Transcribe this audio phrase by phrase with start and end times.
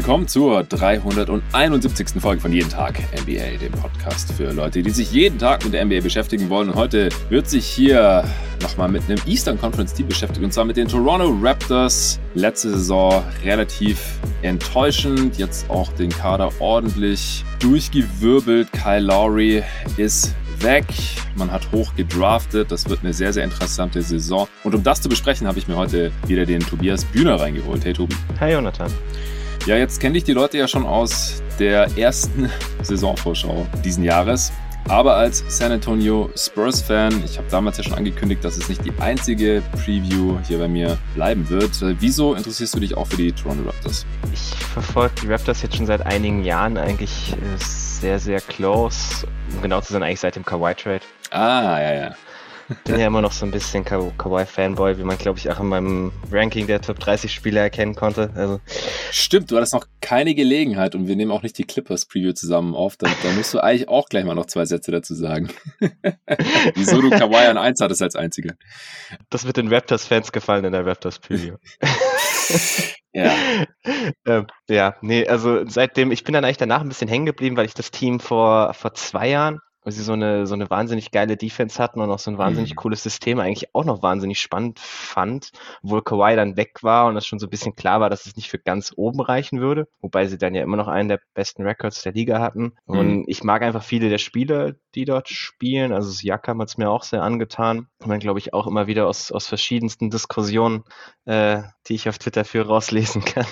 [0.00, 2.22] Willkommen zur 371.
[2.22, 5.84] Folge von Jeden Tag NBA, dem Podcast für Leute, die sich jeden Tag mit der
[5.84, 6.70] NBA beschäftigen wollen.
[6.70, 8.24] Und heute wird sich hier
[8.62, 12.18] nochmal mit einem Eastern Conference Team beschäftigt und zwar mit den Toronto Raptors.
[12.32, 14.00] Letzte Saison relativ
[14.40, 18.72] enttäuschend, jetzt auch den Kader ordentlich durchgewirbelt.
[18.72, 19.62] Kyle Lowry
[19.98, 20.86] ist weg.
[21.36, 22.72] Man hat hoch gedraftet.
[22.72, 24.48] Das wird eine sehr, sehr interessante Saison.
[24.64, 27.84] Und um das zu besprechen, habe ich mir heute wieder den Tobias Bühner reingeholt.
[27.84, 28.16] Hey Tobi.
[28.40, 28.90] Hi Jonathan.
[29.66, 32.50] Ja, jetzt kenne ich die Leute ja schon aus der ersten
[32.82, 34.52] Saisonvorschau diesen Jahres.
[34.88, 38.92] Aber als San Antonio Spurs-Fan, ich habe damals ja schon angekündigt, dass es nicht die
[38.98, 41.70] einzige Preview hier bei mir bleiben wird.
[42.00, 44.06] Wieso interessierst du dich auch für die Toronto Raptors?
[44.32, 49.26] Ich verfolge die Raptors jetzt schon seit einigen Jahren eigentlich äh, sehr, sehr close.
[49.54, 51.02] Um genau zu sein, eigentlich seit dem Kawhi-Trade.
[51.30, 52.14] Ah, ja, ja
[52.84, 56.12] bin ja immer noch so ein bisschen Kawaii-Fanboy, wie man, glaube ich, auch in meinem
[56.30, 58.30] Ranking der Top 30 Spieler erkennen konnte.
[58.34, 58.60] Also.
[59.10, 62.96] Stimmt, du hattest noch keine Gelegenheit und wir nehmen auch nicht die Clippers-Preview zusammen auf.
[62.96, 65.48] Da, da, musst du eigentlich auch gleich mal noch zwei Sätze dazu sagen.
[66.74, 68.54] Wieso du Kawaii an 1 hattest als einziger.
[69.30, 71.56] Das wird den Raptors-Fans gefallen in der Raptors-Preview.
[73.12, 73.34] ja.
[74.26, 77.66] Ähm, ja, nee, also seitdem, ich bin dann eigentlich danach ein bisschen hängen geblieben, weil
[77.66, 81.36] ich das Team vor, vor zwei Jahren weil sie so eine, so eine wahnsinnig geile
[81.36, 82.76] Defense hatten und auch so ein wahnsinnig mhm.
[82.76, 85.50] cooles System eigentlich auch noch wahnsinnig spannend fand,
[85.82, 88.36] obwohl Kawhi dann weg war und es schon so ein bisschen klar war, dass es
[88.36, 91.62] nicht für ganz oben reichen würde, wobei sie dann ja immer noch einen der besten
[91.62, 92.72] Records der Liga hatten.
[92.86, 92.98] Mhm.
[92.98, 95.92] Und ich mag einfach viele der Spieler, die dort spielen.
[95.92, 97.88] Also Siakam hat es mir auch sehr angetan.
[97.98, 100.84] Und dann glaube ich auch immer wieder aus, aus verschiedensten Diskussionen,
[101.24, 103.46] äh, die ich auf Twitter für rauslesen kann.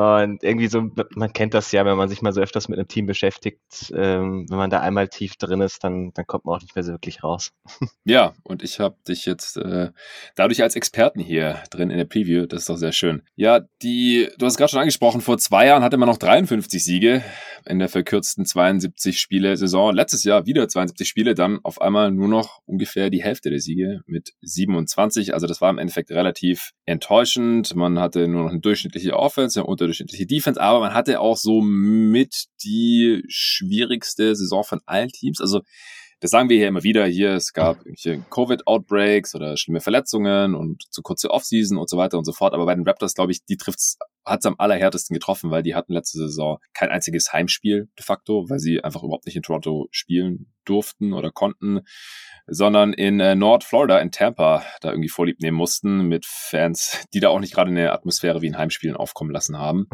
[0.00, 2.88] Und irgendwie so, man kennt das ja, wenn man sich mal so öfters mit einem
[2.88, 6.60] Team beschäftigt, ähm, wenn man da einmal tief drin ist, dann, dann kommt man auch
[6.60, 7.52] nicht mehr so wirklich raus.
[8.04, 9.90] Ja, und ich habe dich jetzt äh,
[10.34, 13.22] dadurch als Experten hier drin in der Preview, das ist doch sehr schön.
[13.36, 17.22] Ja, die, du hast gerade schon angesprochen, vor zwei Jahren hatte man noch 53 Siege
[17.66, 19.94] in der verkürzten 72 Spiele Saison.
[19.94, 24.00] Letztes Jahr wieder 72 Spiele, dann auf einmal nur noch ungefähr die Hälfte der Siege
[24.06, 25.34] mit 27.
[25.34, 27.74] Also das war im Endeffekt relativ enttäuschend.
[27.76, 31.60] Man hatte nur noch eine durchschnittliche Offense, eine unterdurchschnittliche Defense, aber man hatte auch so
[31.60, 35.40] mit die schwierigste Saison von allen Teams.
[35.40, 35.60] Also
[36.20, 37.06] das sagen wir hier immer wieder.
[37.06, 37.78] Hier, es gab
[38.30, 42.52] Covid-Outbreaks oder schlimme Verletzungen und zu kurze Offseason und so weiter und so fort.
[42.52, 43.96] Aber bei den Raptors, glaube ich, die trifft's,
[44.30, 48.58] hat's am allerhärtesten getroffen, weil die hatten letzte Saison kein einziges Heimspiel de facto, weil
[48.58, 51.80] sie einfach überhaupt nicht in Toronto spielen durften oder konnten,
[52.46, 57.28] sondern in äh, Nord-Florida, in Tampa, da irgendwie Vorlieb nehmen mussten mit Fans, die da
[57.28, 59.88] auch nicht gerade eine Atmosphäre wie in Heimspielen aufkommen lassen haben.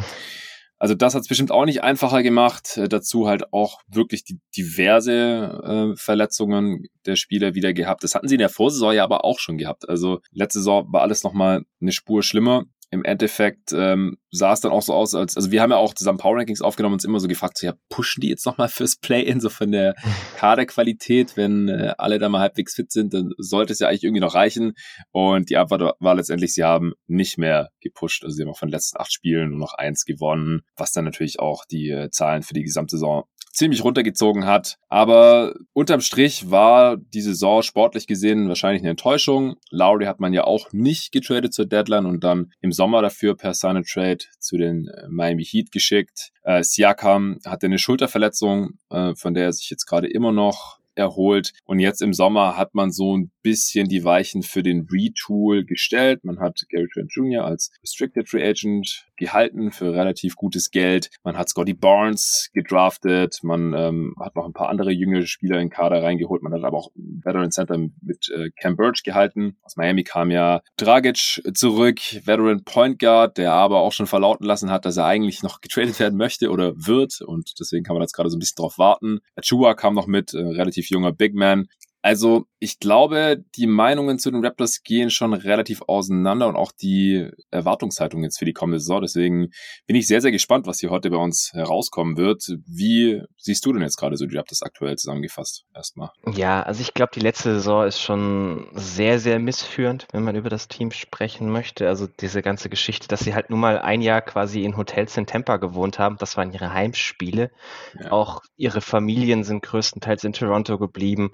[0.78, 2.76] Also das hat es bestimmt auch nicht einfacher gemacht.
[2.76, 8.04] Äh, dazu halt auch wirklich die diverse äh, Verletzungen der Spieler wieder gehabt.
[8.04, 9.88] Das hatten sie in der Vorsaison ja aber auch schon gehabt.
[9.88, 14.70] Also letzte Saison war alles nochmal eine Spur schlimmer im Endeffekt ähm, sah es dann
[14.70, 17.04] auch so aus, als, also wir haben ja auch zusammen Power Rankings aufgenommen und uns
[17.04, 19.94] immer so gefragt, so, ja, pushen die jetzt nochmal fürs Play-In, so von der
[20.36, 24.20] Kaderqualität, wenn äh, alle da mal halbwegs fit sind, dann sollte es ja eigentlich irgendwie
[24.20, 24.74] noch reichen.
[25.10, 28.24] Und die Antwort war letztendlich, sie haben nicht mehr gepusht.
[28.24, 31.04] Also sie haben auch von den letzten acht Spielen nur noch eins gewonnen, was dann
[31.04, 33.24] natürlich auch die äh, Zahlen für die Gesamtsaison
[33.56, 34.78] ziemlich runtergezogen hat.
[34.88, 39.56] Aber unterm Strich war die Saison sportlich gesehen wahrscheinlich eine Enttäuschung.
[39.70, 43.54] Lowry hat man ja auch nicht getradet zur Deadline und dann im Sommer dafür per
[43.54, 46.32] Sign Trade zu den äh, Miami Heat geschickt.
[46.42, 51.52] Äh, Siakam hatte eine Schulterverletzung, äh, von der er sich jetzt gerade immer noch erholt.
[51.64, 56.24] Und jetzt im Sommer hat man so ein bisschen die Weichen für den Retool gestellt.
[56.24, 57.44] Man hat Gary Trent Jr.
[57.44, 61.10] als Restricted Free Agent gehalten für relativ gutes Geld.
[61.24, 63.40] Man hat Scotty Barnes gedraftet.
[63.42, 66.42] Man ähm, hat noch ein paar andere jüngere Spieler in den Kader reingeholt.
[66.42, 69.56] Man hat aber auch Veteran Center mit äh, Cam Birch gehalten.
[69.62, 74.70] Aus Miami kam ja Dragic zurück, Veteran Point Guard, der aber auch schon verlauten lassen
[74.70, 77.20] hat, dass er eigentlich noch getradet werden möchte oder wird.
[77.20, 79.20] Und deswegen kann man jetzt gerade so ein bisschen drauf warten.
[79.36, 81.66] Achua kam noch mit, äh, relativ junger Big Man.
[82.06, 87.28] Also ich glaube, die Meinungen zu den Raptors gehen schon relativ auseinander und auch die
[87.50, 89.00] Erwartungshaltung jetzt für die kommende Saison.
[89.00, 89.48] Deswegen
[89.88, 92.44] bin ich sehr, sehr gespannt, was hier heute bei uns herauskommen wird.
[92.64, 95.64] Wie siehst du denn jetzt gerade so die Raptors aktuell zusammengefasst?
[95.74, 96.10] Erstmal.
[96.32, 100.48] Ja, also ich glaube, die letzte Saison ist schon sehr, sehr missführend, wenn man über
[100.48, 101.88] das Team sprechen möchte.
[101.88, 105.26] Also diese ganze Geschichte, dass sie halt nun mal ein Jahr quasi in Hotels in
[105.26, 106.18] Tampa gewohnt haben.
[106.20, 107.50] Das waren ihre Heimspiele.
[107.98, 108.12] Ja.
[108.12, 111.32] Auch ihre Familien sind größtenteils in Toronto geblieben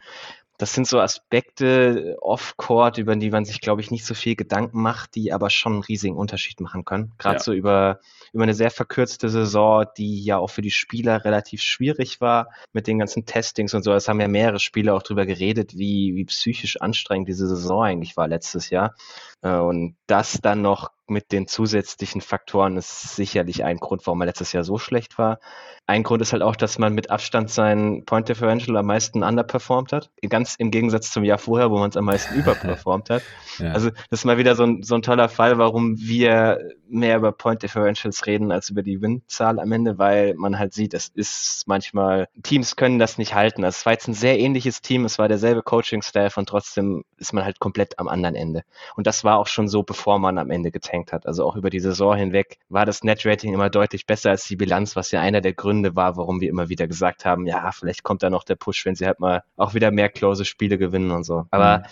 [0.63, 4.81] das sind so Aspekte off-court, über die man sich, glaube ich, nicht so viel Gedanken
[4.81, 7.11] macht, die aber schon einen riesigen Unterschied machen können.
[7.19, 7.43] Gerade ja.
[7.43, 7.99] so über,
[8.33, 12.87] über eine sehr verkürzte Saison, die ja auch für die Spieler relativ schwierig war mit
[12.87, 13.93] den ganzen Testings und so.
[13.93, 18.17] Es haben ja mehrere Spieler auch drüber geredet, wie, wie psychisch anstrengend diese Saison eigentlich
[18.17, 18.95] war letztes Jahr.
[19.43, 24.27] Äh, und das dann noch mit den zusätzlichen Faktoren ist sicherlich ein Grund, warum er
[24.27, 25.39] letztes Jahr so schlecht war.
[25.87, 29.93] Ein Grund ist halt auch, dass man mit Abstand seinen Point Differential am meisten underperformed
[29.93, 30.11] hat.
[30.29, 33.23] Ganz im Gegensatz zum Jahr vorher, wo man es am meisten überperformed hat.
[33.59, 33.73] Ja.
[33.73, 36.59] Also das ist mal wieder so ein, so ein toller Fall, warum wir
[36.89, 40.95] mehr über Point Differentials reden als über die Win-Zahl am Ende, weil man halt sieht,
[40.95, 43.65] es ist manchmal, Teams können das nicht halten.
[43.65, 47.33] Also es war jetzt ein sehr ähnliches Team, es war derselbe Coaching-Staff und trotzdem ist
[47.33, 48.63] man halt komplett am anderen Ende.
[48.95, 51.27] Und das war auch schon so, bevor man am Ende getankt hat.
[51.27, 54.97] Also auch über die Saison hinweg war das Net-Rating immer deutlich besser als die Bilanz,
[54.97, 58.23] was ja einer der Gründe war, warum wir immer wieder gesagt haben, ja, vielleicht kommt
[58.23, 61.25] da noch der Push, wenn sie halt mal auch wieder mehr close Spiele gewinnen und
[61.25, 61.47] so.
[61.51, 61.85] Aber mhm.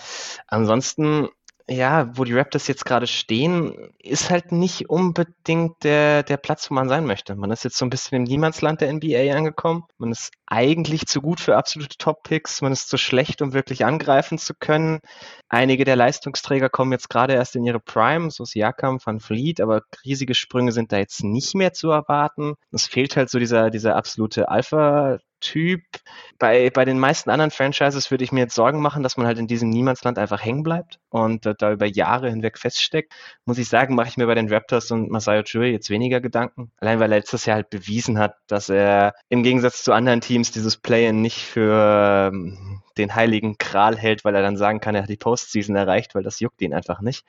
[0.49, 1.29] ansonsten
[1.71, 6.75] ja, wo die Raptors jetzt gerade stehen, ist halt nicht unbedingt der, der Platz, wo
[6.75, 7.37] man sein möchte.
[7.37, 9.85] Man ist jetzt so ein bisschen im Niemandsland der NBA angekommen.
[9.97, 12.61] Man ist eigentlich zu gut für absolute Top-Picks.
[12.61, 14.99] Man ist zu schlecht, um wirklich angreifen zu können.
[15.49, 19.83] Einige der Leistungsträger kommen jetzt gerade erst in ihre Prime, so Siakam, Van Fleet, aber
[20.05, 22.55] riesige Sprünge sind da jetzt nicht mehr zu erwarten.
[22.73, 25.83] Es fehlt halt so dieser, dieser absolute Alpha Typ.
[26.39, 29.39] Bei, bei den meisten anderen Franchises würde ich mir jetzt Sorgen machen, dass man halt
[29.39, 33.13] in diesem Niemandsland einfach hängen bleibt und äh, da über Jahre hinweg feststeckt.
[33.45, 36.71] Muss ich sagen, mache ich mir bei den Raptors und Masai Ujiri jetzt weniger Gedanken.
[36.79, 40.51] Allein weil er letztes Jahr halt bewiesen hat, dass er im Gegensatz zu anderen Teams
[40.51, 45.03] dieses Play-In nicht für ähm, den heiligen Kral hält, weil er dann sagen kann, er
[45.03, 47.25] hat die Postseason erreicht, weil das juckt ihn einfach nicht.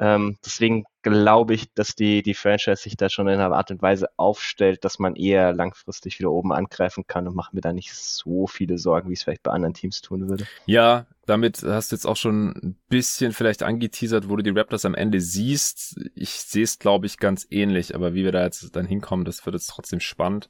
[0.00, 3.82] Ähm, deswegen glaube ich, dass die, die Franchise sich da schon in einer Art und
[3.82, 7.92] Weise aufstellt, dass man eher langfristig wieder oben angreifen kann und macht mir da nicht
[7.94, 10.46] so viele Sorgen, wie es vielleicht bei anderen Teams tun würde.
[10.66, 14.84] Ja, damit hast du jetzt auch schon ein bisschen vielleicht angeteasert, wo du die Raptors
[14.84, 16.00] am Ende siehst.
[16.14, 19.44] Ich sehe es, glaube ich, ganz ähnlich, aber wie wir da jetzt dann hinkommen, das
[19.46, 20.48] wird jetzt trotzdem spannend.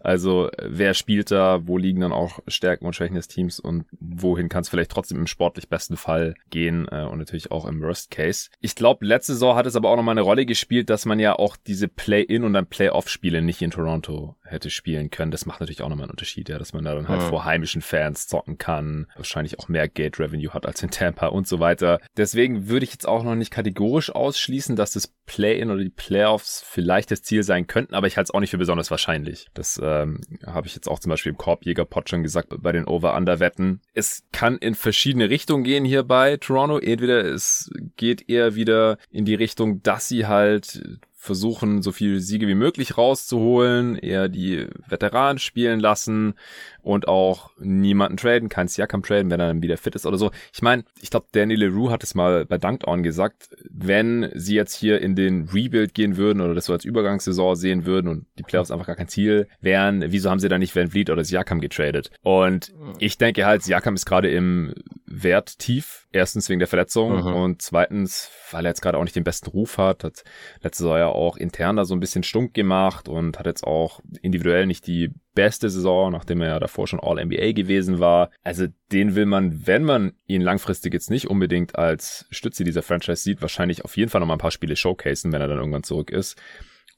[0.00, 4.48] Also, wer spielt da, wo liegen dann auch Stärken und Schwächen des Teams und wohin
[4.48, 8.10] kann es vielleicht trotzdem im sportlich besten Fall gehen äh, und natürlich auch im Worst
[8.10, 8.48] Case.
[8.60, 11.38] Ich glaube, letzte Saison hat es aber auch nochmal eine Rolle gespielt, dass man ja
[11.38, 15.30] auch diese Play-In und dann Play-Off-Spiele nicht in Toronto hätte spielen können.
[15.30, 17.28] Das macht natürlich auch nochmal einen Unterschied, ja, dass man da dann halt ja.
[17.28, 21.46] vor heimischen Fans zocken kann, wahrscheinlich auch mehr Gate Revenue hat als in Tampa und
[21.46, 22.00] so weiter.
[22.16, 26.62] Deswegen würde ich jetzt auch noch nicht kategorisch ausschließen, dass das Play-In oder die Playoffs
[26.66, 29.48] vielleicht das Ziel sein könnten, aber ich halte es auch nicht für besonders wahrscheinlich.
[29.54, 33.80] Das ähm, habe ich jetzt auch zum Beispiel im Korbjäger-Pod schon gesagt bei den Over-Under-Wetten.
[33.94, 36.78] Es kann in verschiedene Richtungen gehen hier bei Toronto.
[36.78, 40.82] Entweder es geht eher wieder in die Richtung, dass sie halt
[41.24, 46.34] versuchen, so viele Siege wie möglich rauszuholen, eher die Veteranen spielen lassen
[46.82, 50.30] und auch niemanden traden, kein Siakam traden, wenn er dann wieder fit ist oder so.
[50.52, 54.54] Ich meine, ich glaube, Danny LeRoux hat es mal bei Dunked On gesagt, wenn sie
[54.54, 58.26] jetzt hier in den Rebuild gehen würden oder das so als Übergangssaison sehen würden und
[58.38, 61.24] die Playoffs einfach gar kein Ziel wären, wieso haben sie dann nicht Van Vliet oder
[61.24, 62.10] Siakam getradet?
[62.22, 64.74] Und ich denke halt, Siakam ist gerade im
[65.22, 66.06] Wert tief.
[66.12, 67.34] Erstens wegen der Verletzung mhm.
[67.34, 70.24] und zweitens, weil er jetzt gerade auch nicht den besten Ruf hat, hat
[70.62, 74.00] letzte Saison ja auch intern da so ein bisschen stunk gemacht und hat jetzt auch
[74.22, 78.30] individuell nicht die beste Saison, nachdem er ja davor schon All-NBA gewesen war.
[78.42, 83.22] Also den will man, wenn man ihn langfristig jetzt nicht unbedingt als Stütze dieser Franchise
[83.22, 85.82] sieht, wahrscheinlich auf jeden Fall noch mal ein paar Spiele showcasen, wenn er dann irgendwann
[85.82, 86.40] zurück ist.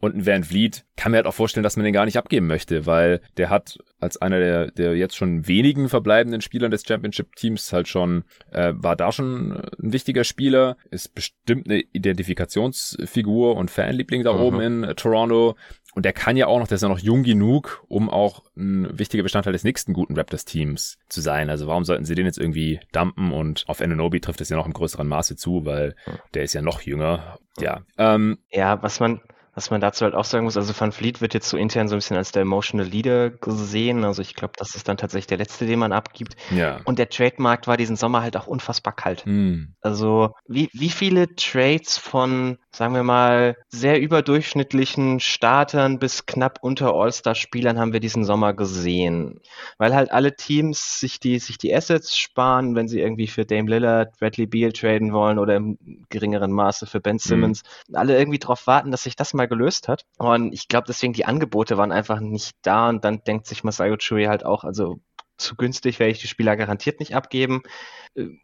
[0.00, 2.46] Und ein Van Vliet kann mir halt auch vorstellen, dass man den gar nicht abgeben
[2.46, 7.73] möchte, weil der hat als einer der, der jetzt schon wenigen verbleibenden Spielern des Championship-Teams
[7.73, 14.23] halt schon, äh, war da schon ein wichtiger Spieler, ist bestimmt eine Identifikationsfigur und Fanliebling
[14.23, 14.40] da mhm.
[14.40, 15.56] oben in äh, Toronto.
[15.94, 18.99] Und der kann ja auch noch, der ist ja noch jung genug, um auch ein
[18.99, 21.49] wichtiger Bestandteil des nächsten guten Raptors-Teams zu sein.
[21.49, 23.32] Also warum sollten sie den jetzt irgendwie dumpen?
[23.32, 25.97] Und auf Ananobi trifft es ja noch im größeren Maße zu, weil
[26.35, 27.38] der ist ja noch jünger.
[27.59, 27.80] Ja.
[27.97, 29.23] Ähm, ja, was man,
[29.56, 31.94] was man dazu halt auch sagen muss, also Van Fleet wird jetzt so intern so
[31.94, 34.04] ein bisschen als der Emotional Leader gesehen.
[34.04, 36.36] Also ich glaube, das ist dann tatsächlich der letzte, den man abgibt.
[36.50, 36.82] Ja.
[36.84, 39.25] Und der Trademarkt war diesen Sommer halt auch unfassbar kalt.
[39.25, 39.75] Hm.
[39.80, 46.92] Also wie, wie viele Trades von, sagen wir mal, sehr überdurchschnittlichen Startern bis knapp unter
[46.92, 49.40] All-Star-Spielern haben wir diesen Sommer gesehen?
[49.78, 53.71] Weil halt alle Teams sich die, sich die Assets sparen, wenn sie irgendwie für Dame
[53.71, 55.78] Lillard, Bradley Beal traden wollen oder im
[56.11, 57.18] geringeren Maße für Ben hm.
[57.18, 57.62] Simmons.
[57.88, 57.97] Hm.
[57.97, 60.04] Alle irgendwie darauf warten, dass sich das mal gelöst hat.
[60.18, 63.97] Und ich glaube, deswegen die Angebote waren einfach nicht da und dann denkt sich Masayo
[63.97, 65.00] Churi halt auch, also
[65.38, 67.62] zu günstig werde ich die Spieler garantiert nicht abgeben.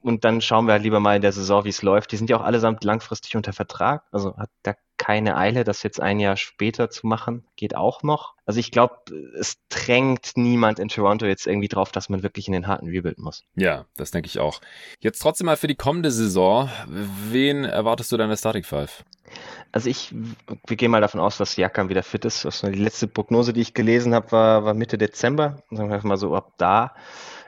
[0.03, 2.13] Und dann schauen wir halt lieber mal in der Saison, wie es läuft.
[2.13, 4.05] Die sind ja auch allesamt langfristig unter Vertrag.
[4.13, 7.45] Also hat da keine Eile, das jetzt ein Jahr später zu machen.
[7.57, 8.35] Geht auch noch.
[8.47, 8.99] Also ich glaube,
[9.37, 13.19] es drängt niemand in Toronto jetzt irgendwie drauf, dass man wirklich in den harten Rebuild
[13.19, 13.43] muss.
[13.57, 14.61] Ja, das denke ich auch.
[15.01, 16.71] Jetzt trotzdem mal für die kommende Saison.
[16.87, 19.03] Wen erwartest du deiner Starting Five?
[19.73, 20.15] Also ich,
[20.69, 22.45] wir gehen mal davon aus, dass Jakam wieder fit ist.
[22.63, 25.65] die letzte Prognose, die ich gelesen habe, war, war Mitte Dezember.
[25.73, 26.95] Sagen wir mal so ab da.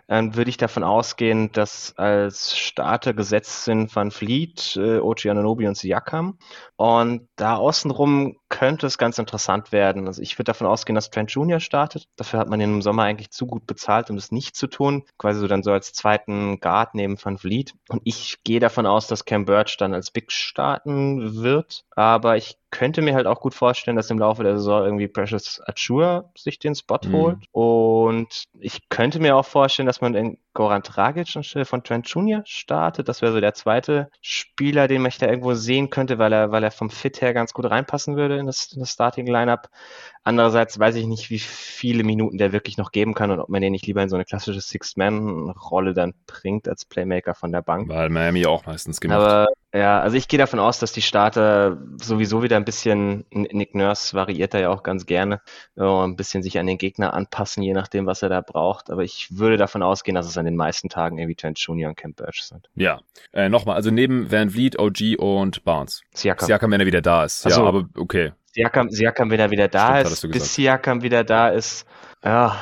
[0.06, 5.66] Dann würde ich davon ausgehen, dass als Starter gesetzt sind Van Vliet, äh, Ochi Ananobi
[5.66, 6.38] und Siakam.
[6.76, 10.06] Und da außenrum könnte es ganz interessant werden.
[10.06, 11.58] Also ich würde davon ausgehen, dass Trent Jr.
[11.58, 12.06] startet.
[12.14, 15.02] Dafür hat man ihn im Sommer eigentlich zu gut bezahlt, um es nicht zu tun.
[15.18, 17.74] Quasi so dann so als zweiten Guard neben Van Vliet.
[17.88, 21.84] Und ich gehe davon aus, dass Cam Birch dann als Big starten wird.
[21.96, 25.62] Aber ich könnte mir halt auch gut vorstellen, dass im Laufe der Saison irgendwie Precious
[25.64, 27.12] Achua sich den Spot mhm.
[27.12, 27.38] holt.
[27.52, 32.42] Und ich könnte mir auch vorstellen, dass man den Goran Dragic anstelle von Trent Jr.
[32.46, 33.08] startet.
[33.08, 36.64] Das wäre so der zweite Spieler, den man da irgendwo sehen könnte, weil er, weil
[36.64, 39.68] er vom Fit her ganz gut reinpassen würde in the, in das Starting Lineup.
[40.24, 43.60] Andererseits weiß ich nicht, wie viele Minuten der wirklich noch geben kann und ob man
[43.60, 47.88] den nicht lieber in so eine klassische Six-Man-Rolle dann bringt als Playmaker von der Bank.
[47.90, 49.18] Weil Miami auch meistens gemacht.
[49.18, 53.74] Aber ja, also ich gehe davon aus, dass die Starter sowieso wieder ein bisschen, Nick
[53.74, 55.40] Nurse variiert da ja auch ganz gerne,
[55.76, 58.88] ein bisschen sich an den Gegner anpassen, je nachdem, was er da braucht.
[58.88, 61.88] Aber ich würde davon ausgehen, dass es an den meisten Tagen irgendwie Trent Jr.
[61.90, 62.70] und Camp Birch sind.
[62.76, 63.00] Ja,
[63.32, 66.02] äh, nochmal, also neben Van Vliet, OG und Barnes.
[66.14, 66.46] Siakam.
[66.46, 67.44] Siakam, wenn er wieder da ist.
[67.44, 68.32] Also, ja, aber okay.
[68.54, 71.86] Siakam, Siakam wenn er wieder da Stimmt, ist, bis Siakam wieder da ist,
[72.24, 72.56] ja,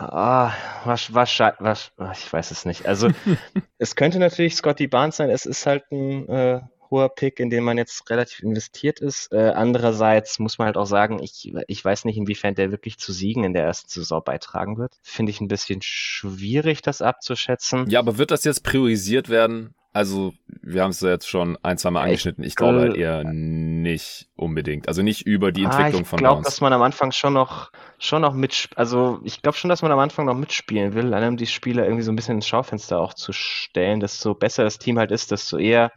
[0.00, 0.52] ah,
[0.84, 2.86] was, was, was, ich weiß es nicht.
[2.86, 3.08] Also,
[3.78, 6.60] es könnte natürlich Scotty Barnes sein, es ist halt ein äh,
[6.90, 9.32] hoher Pick, in den man jetzt relativ investiert ist.
[9.32, 13.12] Äh, andererseits muss man halt auch sagen, ich, ich weiß nicht, inwiefern der wirklich zu
[13.12, 14.98] Siegen in der ersten Saison beitragen wird.
[15.02, 17.88] Finde ich ein bisschen schwierig, das abzuschätzen.
[17.88, 19.74] Ja, aber wird das jetzt priorisiert werden?
[19.92, 20.32] Also,
[20.62, 22.44] wir haben es jetzt schon ein, zwei Mal angeschnitten.
[22.44, 24.86] Ich glaube halt eher nicht unbedingt.
[24.86, 27.72] Also nicht über die Entwicklung ah, von Ich glaube, dass man am Anfang schon noch,
[27.98, 31.36] schon noch mit, also ich glaube schon, dass man am Anfang noch mitspielen will, einem
[31.36, 33.98] die Spieler irgendwie so ein bisschen ins Schaufenster auch zu stellen.
[33.98, 35.90] Desto besser das Team halt ist, desto eher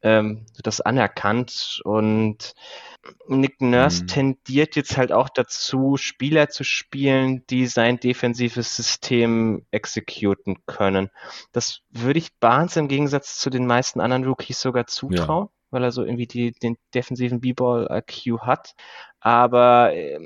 [0.00, 2.54] ähm, das anerkannt und
[3.26, 4.06] Nick Nurse mhm.
[4.06, 11.10] tendiert jetzt halt auch dazu, Spieler zu spielen, die sein defensives System exekuten können.
[11.52, 15.52] Das würde ich Barnes im Gegensatz zu den meisten anderen Rookies sogar zutrauen, ja.
[15.70, 18.74] weil er so irgendwie die, den defensiven B-Ball-IQ hat.
[19.20, 20.18] Aber äh,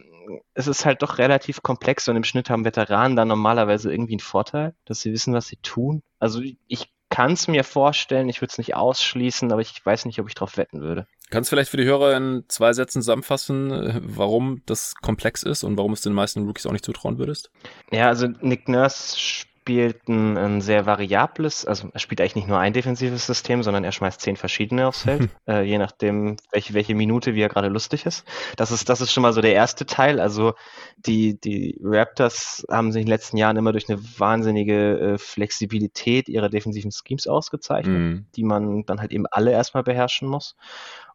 [0.55, 4.21] es ist halt doch relativ komplex und im Schnitt haben Veteranen dann normalerweise irgendwie einen
[4.21, 6.03] Vorteil, dass sie wissen, was sie tun.
[6.19, 10.19] Also ich kann es mir vorstellen, ich würde es nicht ausschließen, aber ich weiß nicht,
[10.19, 11.07] ob ich darauf wetten würde.
[11.29, 15.63] Kannst du vielleicht für die Hörer in zwei Sätzen zusammenfassen, äh, warum das komplex ist
[15.63, 17.51] und warum es den meisten Rookies auch nicht zutrauen würdest?
[17.91, 22.59] Ja, also Nick Nurse spielt ein, ein, sehr variables, also er spielt eigentlich nicht nur
[22.59, 26.97] ein defensives System, sondern er schmeißt zehn verschiedene aufs Feld, äh, je nachdem, welche, welche
[26.97, 28.25] Minute, wie er gerade lustig ist.
[28.57, 30.19] Das ist, das ist schon mal so der erste Teil.
[30.19, 30.55] Also
[30.97, 36.29] die, die Raptors haben sich in den letzten Jahren immer durch eine wahnsinnige äh, Flexibilität
[36.29, 38.27] ihrer defensiven Schemes ausgezeichnet, mhm.
[38.35, 40.57] die man dann halt eben alle erstmal beherrschen muss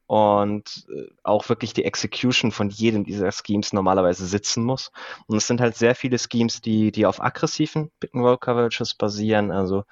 [0.08, 4.92] und äh, auch wirklich die Execution von jedem dieser Schemes normalerweise sitzen muss.
[5.28, 9.52] Und es sind halt sehr viele Schemes, die, die auf aggressiven Pick-and-Roll-Coverages basieren.
[9.52, 9.84] Also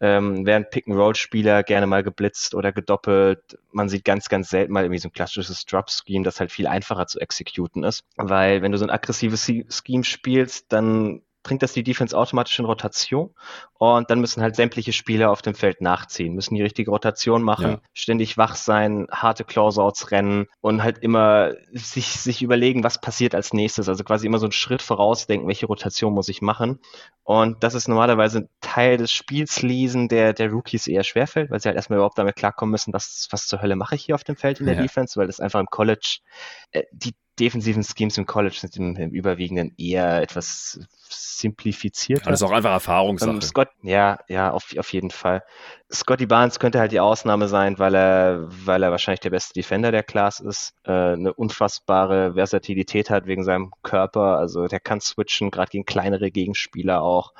[0.00, 3.58] ähm, werden Pick-and-Roll-Spieler gerne mal geblitzt oder gedoppelt.
[3.72, 7.08] Man sieht ganz, ganz selten mal irgendwie so ein klassisches Drop-Scheme, das halt viel einfacher
[7.08, 8.04] zu exekuten ist.
[8.16, 12.64] Weil wenn du so ein aggressives Scheme spielst, dann bringt das die Defense automatisch in
[12.64, 13.34] Rotation
[13.74, 17.70] und dann müssen halt sämtliche Spieler auf dem Feld nachziehen, müssen die richtige Rotation machen,
[17.70, 17.80] ja.
[17.92, 23.52] ständig wach sein, harte Closeouts rennen und halt immer sich, sich überlegen, was passiert als
[23.52, 23.88] nächstes.
[23.88, 26.80] Also quasi immer so einen Schritt vorausdenken, welche Rotation muss ich machen.
[27.22, 31.60] Und das ist normalerweise ein Teil des Spiels lesen, der, der Rookies eher schwerfällt, weil
[31.60, 34.24] sie halt erstmal überhaupt damit klarkommen müssen, was, was zur Hölle mache ich hier auf
[34.24, 34.82] dem Feld in der ja.
[34.82, 36.18] Defense, weil das einfach im College,
[36.72, 42.26] äh, die defensiven Schemes im College sind im, im Überwiegenden eher etwas simplifiziert.
[42.26, 43.30] Das ist auch einfach Erfahrungssache.
[43.30, 45.42] Um, Scott, ja, ja, auf, auf jeden Fall.
[45.90, 49.90] Scotty Barnes könnte halt die Ausnahme sein, weil er, weil er wahrscheinlich der beste Defender
[49.90, 54.38] der Class ist, äh, eine unfassbare Versatilität hat wegen seinem Körper.
[54.38, 57.32] Also der kann switchen, gerade gegen kleinere Gegenspieler auch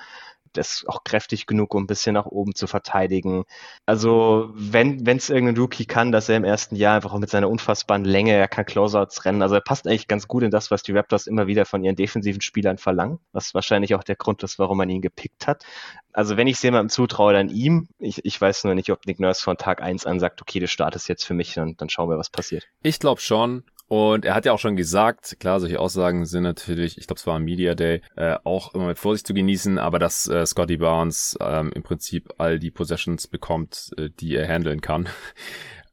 [0.56, 3.44] ist auch kräftig genug, um ein bisschen nach oben zu verteidigen.
[3.86, 7.48] Also, wenn es irgendein Rookie kann, dass er im ersten Jahr einfach auch mit seiner
[7.48, 9.42] unfassbaren Länge, er kann Closeouts rennen.
[9.42, 11.96] Also er passt eigentlich ganz gut in das, was die Raptors immer wieder von ihren
[11.96, 15.64] defensiven Spielern verlangen, was wahrscheinlich auch der Grund ist, warum man ihn gepickt hat.
[16.12, 17.88] Also wenn ich es jemandem zutraue, dann ihm.
[17.98, 20.68] Ich, ich weiß nur nicht, ob Nick Nurse von Tag 1 an sagt, okay, du
[20.68, 22.66] startest jetzt für mich und dann schauen wir, was passiert.
[22.82, 23.64] Ich glaube schon.
[23.88, 27.26] Und er hat ja auch schon gesagt, klar, solche Aussagen sind natürlich, ich glaube, es
[27.26, 30.76] war ein Media Day, äh, auch immer mit Vorsicht zu genießen, aber dass äh, Scotty
[30.76, 35.08] Barnes ähm, im Prinzip all die Possessions bekommt, äh, die er handeln kann.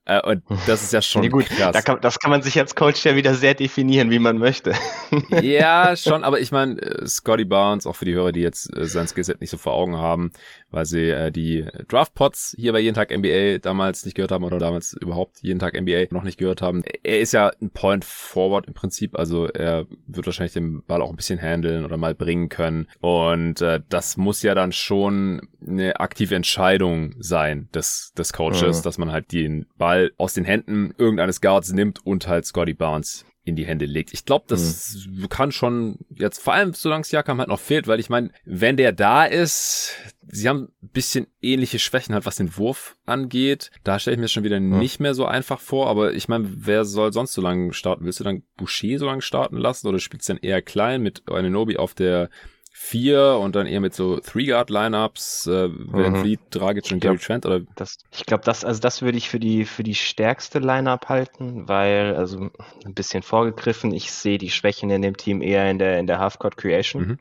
[0.05, 1.74] Äh, und das ist ja schon nee, gut, krass.
[1.74, 4.74] Da kann, das kann man sich als Coach ja wieder sehr definieren, wie man möchte.
[5.41, 8.85] ja, schon, aber ich meine, äh, Scotty Barnes, auch für die Hörer, die jetzt äh,
[8.85, 10.31] sein Skillset nicht so vor Augen haben,
[10.69, 14.59] weil sie äh, die Draftpots hier bei Jeden Tag NBA damals nicht gehört haben oder
[14.59, 16.83] damals überhaupt Jeden Tag NBA noch nicht gehört haben.
[17.03, 21.09] Er ist ja ein Point Forward im Prinzip, also er wird wahrscheinlich den Ball auch
[21.09, 22.88] ein bisschen handeln oder mal bringen können.
[23.01, 28.83] Und äh, das muss ja dann schon eine aktive Entscheidung sein des, des Coaches, mhm.
[28.83, 33.25] dass man halt den Ball aus den Händen irgendeines Guards nimmt und halt Scotty Barnes
[33.45, 34.11] in die Hände legt.
[34.11, 35.29] Ich glaube, das mhm.
[35.29, 38.91] kann schon jetzt, vor allem solange Siakam halt noch fehlt, weil ich meine, wenn der
[38.91, 39.93] da ist,
[40.27, 43.69] sie haben ein bisschen ähnliche Schwächen halt, was den Wurf angeht.
[43.83, 44.79] Da stelle ich mir schon wieder mhm.
[44.79, 48.05] nicht mehr so einfach vor, aber ich meine, wer soll sonst so lange starten?
[48.05, 51.23] Willst du dann Boucher so lange starten lassen oder spielst du dann eher klein mit
[51.27, 52.31] Nobi auf der
[52.77, 56.15] vier und dann eher mit so Three-Guard-Lineups, äh, Van mhm.
[56.17, 57.62] Fleet, Dragic und Gary Trent oder?
[57.75, 61.70] Das, ich glaube, das, also das würde ich für die, für die stärkste Lineup halten,
[61.70, 62.50] weil, also
[62.86, 66.20] ein bisschen vorgegriffen, ich sehe die Schwächen in dem Team eher in der, in der
[66.20, 67.08] Half-Court Creation.
[67.08, 67.20] Mhm.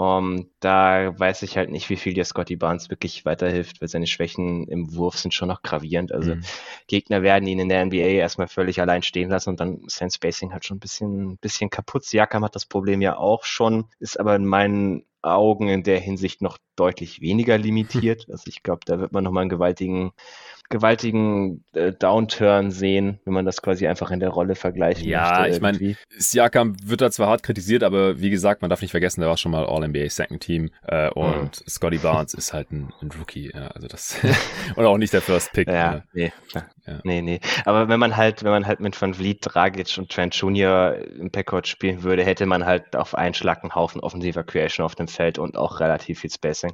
[0.00, 4.06] Um, da weiß ich halt nicht, wie viel dir Scotty Barnes wirklich weiterhilft, weil seine
[4.06, 6.12] Schwächen im Wurf sind schon noch gravierend.
[6.12, 6.44] Also mhm.
[6.86, 10.12] Gegner werden ihn in der NBA erstmal völlig allein stehen lassen und dann ist sein
[10.12, 12.04] Spacing halt schon ein bisschen, bisschen kaputt.
[12.04, 16.42] Siakam hat das Problem ja auch schon, ist aber in meinen Augen in der Hinsicht
[16.42, 18.26] noch deutlich weniger limitiert.
[18.30, 20.12] Also ich glaube, da wird man nochmal einen gewaltigen
[20.68, 25.42] gewaltigen äh, Downturn sehen, wenn man das quasi einfach in der Rolle vergleichen ja, möchte.
[25.42, 28.90] Ja, ich meine, Siakam wird da zwar hart kritisiert, aber wie gesagt, man darf nicht
[28.90, 31.68] vergessen, der war schon mal All-NBA Second Team äh, und mhm.
[31.68, 34.18] Scotty Barnes ist halt ein, ein Rookie, ja, also das
[34.76, 35.68] und auch nicht der First Pick.
[35.68, 36.02] Ja, ja.
[36.12, 36.32] Nee.
[36.86, 37.00] ja.
[37.04, 37.40] nee, nee.
[37.64, 40.96] Aber wenn man halt, wenn man halt mit Van Vliet, Dragic und Trent Jr.
[41.18, 44.94] im Packard spielen würde, hätte man halt auf einen Schlag einen Haufen offensiver Creation auf
[44.94, 46.72] dem Feld und auch relativ viel Spacing.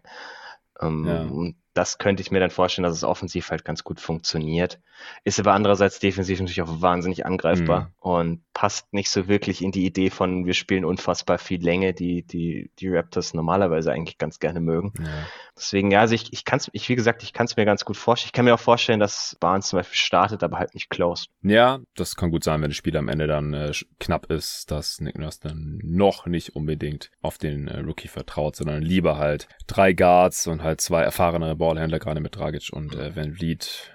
[0.80, 1.22] Um, ja.
[1.22, 4.80] Und das könnte ich mir dann vorstellen, dass es offensiv halt ganz gut funktioniert.
[5.24, 7.86] Ist aber andererseits defensiv natürlich auch wahnsinnig angreifbar mhm.
[7.98, 12.22] und passt nicht so wirklich in die Idee von, wir spielen unfassbar viel Länge, die
[12.22, 14.92] die, die Raptors normalerweise eigentlich ganz gerne mögen.
[14.98, 15.26] Ja.
[15.56, 17.84] Deswegen, ja, also ich, ich kann es, ich, wie gesagt, ich kann es mir ganz
[17.84, 18.28] gut vorstellen.
[18.28, 21.28] Ich kann mir auch vorstellen, dass Barnes zum Beispiel startet, aber halt nicht closed.
[21.42, 25.00] Ja, das kann gut sein, wenn das Spiel am Ende dann äh, knapp ist, dass
[25.00, 29.92] Nick Nurse dann noch nicht unbedingt auf den äh, Rookie vertraut, sondern lieber halt drei
[29.92, 33.90] Guards und halt zwei erfahrenere Ballhändler, gerade mit Dragic und äh, Van Vliet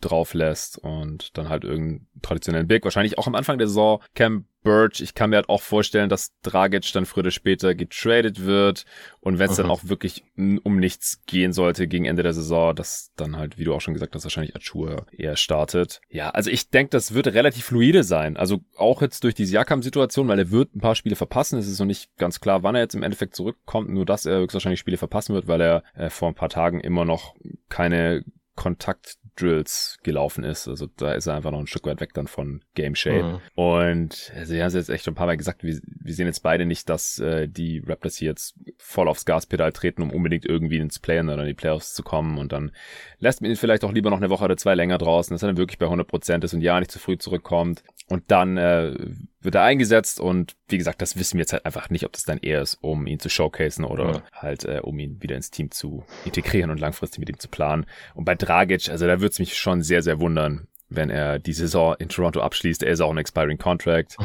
[0.00, 2.84] drauf lässt und dann halt irgendeinen traditionellen Big.
[2.84, 5.00] Wahrscheinlich auch am Anfang der Saison Cam Birch.
[5.00, 8.84] Ich kann mir halt auch vorstellen, dass Dragic dann früher oder später getradet wird
[9.20, 13.12] und wenn es dann auch wirklich um nichts gehen sollte gegen Ende der Saison, dass
[13.16, 16.00] dann halt, wie du auch schon gesagt hast, wahrscheinlich Achua eher startet.
[16.08, 18.36] Ja, also ich denke, das wird relativ fluide sein.
[18.36, 21.58] Also auch jetzt durch die Siakam-Situation, weil er wird ein paar Spiele verpassen.
[21.58, 23.90] Es ist noch nicht ganz klar, wann er jetzt im Endeffekt zurückkommt.
[23.90, 27.04] Nur, dass er höchstwahrscheinlich Spiele verpassen wird, weil er äh, vor ein paar Tagen immer
[27.04, 27.34] noch
[27.68, 28.24] keine
[28.60, 30.68] Kontakt Drills gelaufen ist.
[30.68, 33.22] Also da ist er einfach noch ein Stück weit weg dann von Game Shape.
[33.22, 33.38] Mhm.
[33.54, 36.26] Und also, sie haben es jetzt echt schon ein paar Mal gesagt, wir, wir sehen
[36.26, 40.44] jetzt beide nicht, dass äh, die Raptors hier jetzt voll aufs Gaspedal treten, um unbedingt
[40.44, 42.36] irgendwie ins Playen oder in die Playoffs zu kommen.
[42.36, 42.72] Und dann
[43.18, 45.46] lässt man ihn vielleicht auch lieber noch eine Woche oder zwei länger draußen, dass er
[45.46, 47.82] dann wirklich bei 100% ist und ja nicht zu früh zurückkommt.
[48.08, 48.94] Und dann äh,
[49.40, 52.24] wird er eingesetzt und wie gesagt, das wissen wir jetzt halt einfach nicht, ob das
[52.24, 54.22] dann eher ist, um ihn zu showcasen oder ja.
[54.32, 57.86] halt äh, um ihn wieder ins Team zu integrieren und langfristig mit ihm zu planen.
[58.14, 61.52] Und bei Dragic, also da würde es mich schon sehr, sehr wundern, wenn er die
[61.52, 62.82] Saison in Toronto abschließt.
[62.82, 64.16] Er ist auch ein expiring Contract.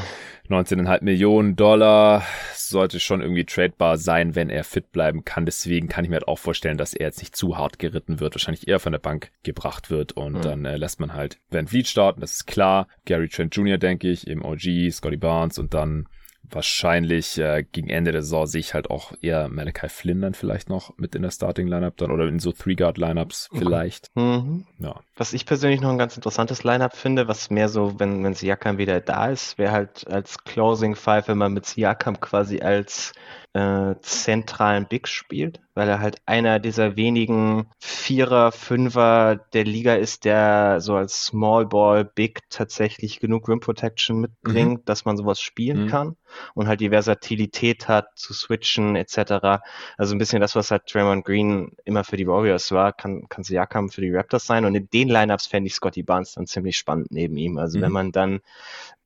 [0.50, 2.24] 19,5 Millionen Dollar
[2.56, 5.46] sollte schon irgendwie tradebar sein, wenn er fit bleiben kann.
[5.46, 8.36] Deswegen kann ich mir halt auch vorstellen, dass er jetzt nicht zu hart geritten wird,
[8.36, 10.42] wahrscheinlich eher von der Bank gebracht wird und mhm.
[10.42, 12.88] dann äh, lässt man halt Van Vliet starten, das ist klar.
[13.06, 16.08] Gary Trent Jr., denke ich, im OG, Scotty Barnes und dann
[16.56, 20.70] wahrscheinlich äh, gegen Ende der Saison sehe ich halt auch eher Malachi Flynn dann vielleicht
[20.70, 24.10] noch mit in der Starting Lineup dann oder in so Three Guard Lineups vielleicht.
[24.16, 24.26] Okay.
[24.26, 24.66] Mhm.
[24.80, 25.02] Ja.
[25.18, 28.78] Was ich persönlich noch ein ganz interessantes Lineup finde, was mehr so, wenn wenn Siakam
[28.78, 33.14] wieder da ist, wäre halt als Closing Five, wenn man mit Siakam quasi als
[33.56, 40.26] äh, zentralen Big spielt, weil er halt einer dieser wenigen Vierer, Fünfer der Liga ist,
[40.26, 44.86] der so als Small Ball Big tatsächlich genug Rim Protection mitbringt, mhm.
[44.86, 45.88] dass man sowas spielen mhm.
[45.88, 46.18] kann
[46.54, 49.62] und halt die Versatilität hat zu switchen etc.
[49.98, 53.46] Also ein bisschen das, was halt Draymond Green immer für die Warriors war, kann, kann
[53.46, 56.76] Siakam für die Raptors sein und in den Lineups fände ich Scotty Barnes dann ziemlich
[56.76, 57.58] spannend neben ihm.
[57.58, 57.84] Also mhm.
[57.84, 58.42] wenn man dann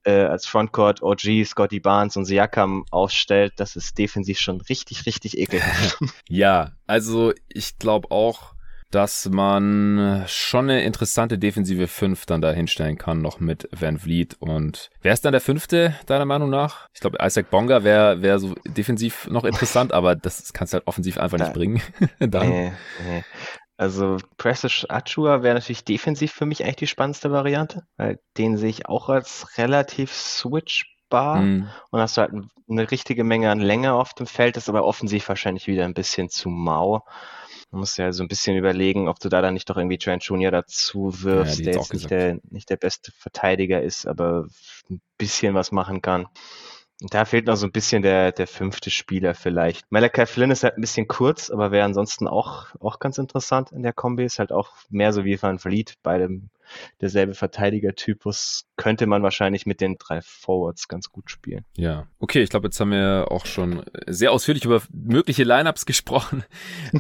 [0.03, 5.37] äh, als Frontcourt OG, Scotty Barnes und Siakam aufstellt, das ist defensiv schon richtig, richtig
[5.37, 5.97] ekelhaft.
[6.29, 8.53] ja, also ich glaube auch,
[8.91, 14.35] dass man schon eine interessante defensive 5 dann da hinstellen kann, noch mit Van Vliet.
[14.39, 16.87] Und wer ist dann der fünfte, deiner Meinung nach?
[16.93, 20.87] Ich glaube, Isaac Bonga wäre wär so defensiv noch interessant, aber das kannst du halt
[20.87, 21.81] offensiv einfach nicht bringen.
[22.19, 22.49] dann.
[22.49, 22.71] Nee,
[23.07, 23.23] nee.
[23.79, 28.69] Also Precious Achua wäre natürlich defensiv für mich eigentlich die spannendste Variante, weil den sehe
[28.69, 31.69] ich auch als relativ switchbar mhm.
[31.89, 32.33] und hast du halt
[32.69, 36.29] eine richtige Menge an Länge auf dem Feld, ist aber offensiv wahrscheinlich wieder ein bisschen
[36.29, 37.05] zu mau.
[37.71, 40.25] Man muss ja so ein bisschen überlegen, ob du da dann nicht doch irgendwie Trent
[40.25, 40.51] Jr.
[40.51, 44.47] dazu wirfst, ja, der jetzt nicht der, nicht der beste Verteidiger ist, aber
[44.89, 46.27] ein bisschen was machen kann.
[47.01, 49.89] Da fehlt noch so ein bisschen der, der fünfte Spieler vielleicht.
[49.89, 53.83] Malachi Flynn ist halt ein bisschen kurz, aber wäre ansonsten auch, auch ganz interessant in
[53.83, 54.25] der Kombi.
[54.25, 56.41] Ist halt auch mehr so wie Van Vliet, beide
[57.01, 58.65] derselbe Verteidigertypus.
[58.75, 61.65] Könnte man wahrscheinlich mit den drei Forwards ganz gut spielen.
[61.75, 66.43] Ja, okay, ich glaube, jetzt haben wir auch schon sehr ausführlich über mögliche Lineups gesprochen.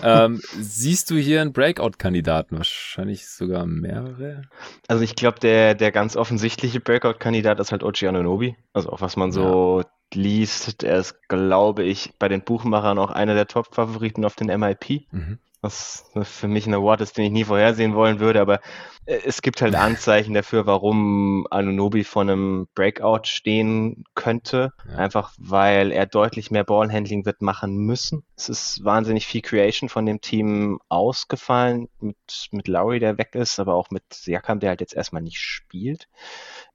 [0.03, 2.57] ähm, siehst du hier einen Breakout-Kandidaten?
[2.57, 4.41] Wahrscheinlich sogar mehrere?
[4.87, 8.55] Also ich glaube, der, der ganz offensichtliche Breakout-Kandidat ist halt Ochi Anunobi.
[8.73, 10.83] Also auch was man so ja liest.
[10.83, 15.05] Er ist, glaube ich, bei den Buchmachern auch einer der Top-Favoriten auf den MIP.
[15.11, 18.61] Mhm was für mich ein Award ist, den ich nie vorhersehen wollen würde, aber
[19.09, 24.73] es gibt halt Anzeichen dafür, warum Anunobi vor einem Breakout stehen könnte.
[24.87, 24.97] Ja.
[24.97, 28.23] Einfach weil er deutlich mehr Ballhandling wird machen müssen.
[28.35, 32.17] Es ist wahnsinnig viel Creation von dem Team ausgefallen mit,
[32.51, 36.07] mit Lowry, der weg ist, aber auch mit Siakam, der halt jetzt erstmal nicht spielt.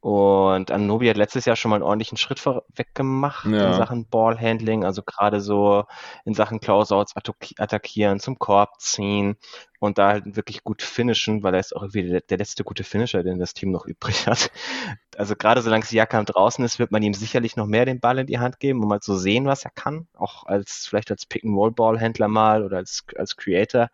[0.00, 3.68] Und Anunobi hat letztes Jahr schon mal einen ordentlichen Schritt vorweg gemacht ja.
[3.68, 5.84] in Sachen Ballhandling, also gerade so
[6.26, 7.14] in Sachen Closeouts
[7.56, 9.36] attackieren, zum Korb ziehen
[9.84, 13.22] und da halt wirklich gut finishen, weil er ist auch irgendwie der, letzte gute Finisher,
[13.22, 14.50] den das Team noch übrig hat.
[15.16, 18.26] Also gerade solange Siakam draußen ist, wird man ihm sicherlich noch mehr den Ball in
[18.26, 22.28] die Hand geben, um mal zu sehen, was er kann, auch als vielleicht als Pick-and-Roll-Ballhändler
[22.28, 23.90] mal oder als, als Creator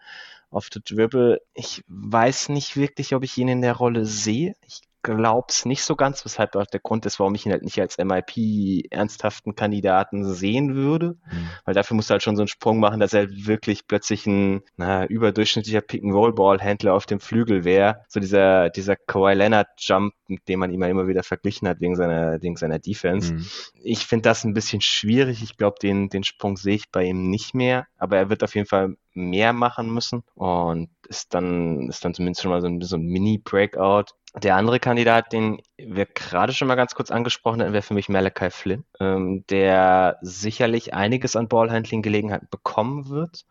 [0.51, 1.41] auf the Dribble.
[1.55, 4.55] Ich weiß nicht wirklich, ob ich ihn in der Rolle sehe.
[4.67, 7.63] Ich glaube es nicht so ganz, weshalb auch der Grund ist, warum ich ihn halt
[7.63, 11.17] nicht als MIP ernsthaften Kandidaten sehen würde.
[11.31, 11.49] Mhm.
[11.65, 14.63] Weil dafür muss er halt schon so einen Sprung machen, dass er wirklich plötzlich ein
[14.77, 18.05] na, überdurchschnittlicher Pick-and-Roll-Ball-Händler auf dem Flügel wäre.
[18.09, 22.43] So dieser, dieser Kawhi Leonard-Jump, mit dem man ihn immer wieder verglichen hat wegen seiner,
[22.43, 23.35] wegen seiner Defense.
[23.35, 23.47] Mhm.
[23.83, 25.43] Ich finde das ein bisschen schwierig.
[25.43, 27.87] Ich glaube, den, den Sprung sehe ich bei ihm nicht mehr.
[27.99, 32.43] Aber er wird auf jeden Fall mehr machen müssen und ist dann, ist dann zumindest
[32.43, 34.15] schon mal so ein, so ein Mini-Breakout.
[34.35, 38.09] Der andere Kandidat, den wir gerade schon mal ganz kurz angesprochen haben, wäre für mich
[38.09, 43.45] Malachi Flynn, ähm, der sicherlich einiges an Ballhandling-Gelegenheiten bekommen wird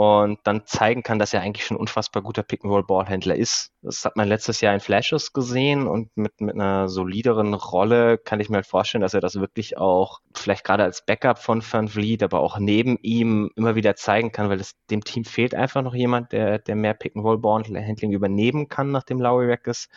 [0.00, 3.70] und dann zeigen kann, dass er eigentlich schon ein unfassbar guter Pick-and-Roll-Ballhändler ist.
[3.82, 8.40] Das hat man letztes Jahr in Flashes gesehen und mit, mit einer solideren Rolle kann
[8.40, 11.86] ich mir halt vorstellen, dass er das wirklich auch vielleicht gerade als Backup von Van
[11.86, 15.82] Vliet, aber auch neben ihm immer wieder zeigen kann, weil es dem Team fehlt einfach
[15.82, 19.90] noch jemand, der, der mehr Pick-and-Roll-Ballhandling übernehmen kann, nachdem Lowry weg ist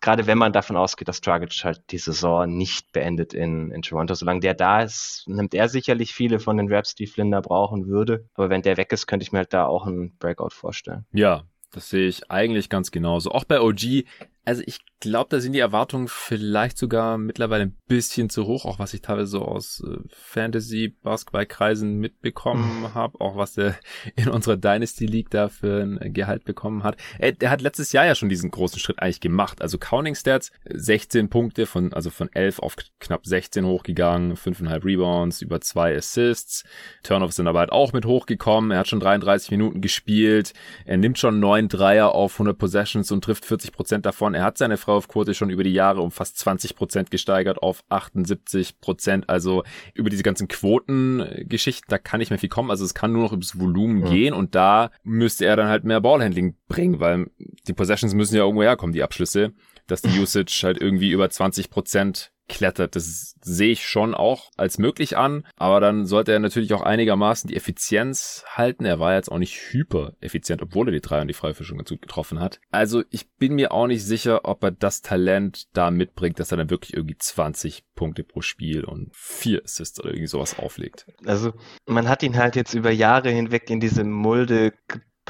[0.00, 4.14] gerade wenn man davon ausgeht, dass Dragic halt die Saison nicht beendet in, in Toronto.
[4.14, 8.28] Solange der da ist, nimmt er sicherlich viele von den Raps, die Flinder brauchen würde.
[8.34, 11.06] Aber wenn der weg ist, könnte ich mir halt da auch einen Breakout vorstellen.
[11.12, 13.30] Ja, das sehe ich eigentlich ganz genauso.
[13.30, 14.04] Auch bei OG
[14.48, 18.78] also ich glaube, da sind die Erwartungen vielleicht sogar mittlerweile ein bisschen zu hoch, auch
[18.78, 22.94] was ich teilweise so aus äh, Fantasy-Basketball-Kreisen mitbekommen mhm.
[22.94, 23.76] habe, auch was der
[24.16, 26.96] in unserer Dynasty League da für ein Gehalt bekommen hat.
[27.18, 29.60] Er, der hat letztes Jahr ja schon diesen großen Schritt eigentlich gemacht.
[29.60, 35.42] Also Counting Stats, 16 Punkte von, also von 11 auf knapp 16 hochgegangen, 5,5 Rebounds,
[35.42, 36.64] über zwei Assists.
[37.02, 38.70] Turnovers sind aber halt auch mit hochgekommen.
[38.70, 40.54] Er hat schon 33 Minuten gespielt.
[40.86, 44.37] Er nimmt schon 9 Dreier auf 100 Possessions und trifft 40 Prozent davon.
[44.38, 48.80] Er hat seine Freiwurfquote schon über die Jahre um fast 20 Prozent gesteigert auf 78
[48.80, 49.28] Prozent.
[49.28, 52.70] Also über diese ganzen Quotengeschichten, da kann nicht mehr viel kommen.
[52.70, 54.10] Also es kann nur noch übers Volumen ja.
[54.10, 57.26] gehen und da müsste er dann halt mehr Ballhandling bringen, weil
[57.66, 59.54] die Possessions müssen ja irgendwo herkommen, die Abschlüsse,
[59.88, 62.96] dass die Usage halt irgendwie über 20 Prozent klettert.
[62.96, 67.48] Das sehe ich schon auch als möglich an, aber dann sollte er natürlich auch einigermaßen
[67.48, 68.84] die Effizienz halten.
[68.84, 71.90] Er war jetzt auch nicht hyper effizient, obwohl er die drei und die Freifischung ganz
[71.90, 72.60] gut getroffen hat.
[72.70, 76.58] Also ich bin mir auch nicht sicher, ob er das Talent da mitbringt, dass er
[76.58, 81.06] dann wirklich irgendwie 20 Punkte pro Spiel und vier Assists oder irgendwie sowas auflegt.
[81.24, 81.52] Also
[81.86, 84.72] man hat ihn halt jetzt über Jahre hinweg in diese Mulde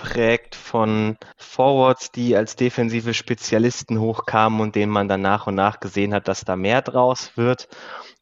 [0.03, 5.81] geprägt von Forwards, die als defensive Spezialisten hochkamen und denen man dann nach und nach
[5.81, 7.69] gesehen hat, dass da mehr draus wird.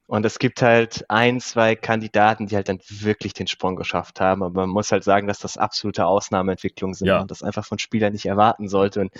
[0.08, 4.42] Und es gibt halt ein, zwei Kandidaten, die halt dann wirklich den Sprung geschafft haben.
[4.44, 7.20] Aber man muss halt sagen, dass das absolute Ausnahmeentwicklungen sind ja.
[7.20, 9.00] und das einfach von Spielern nicht erwarten sollte.
[9.00, 9.10] Und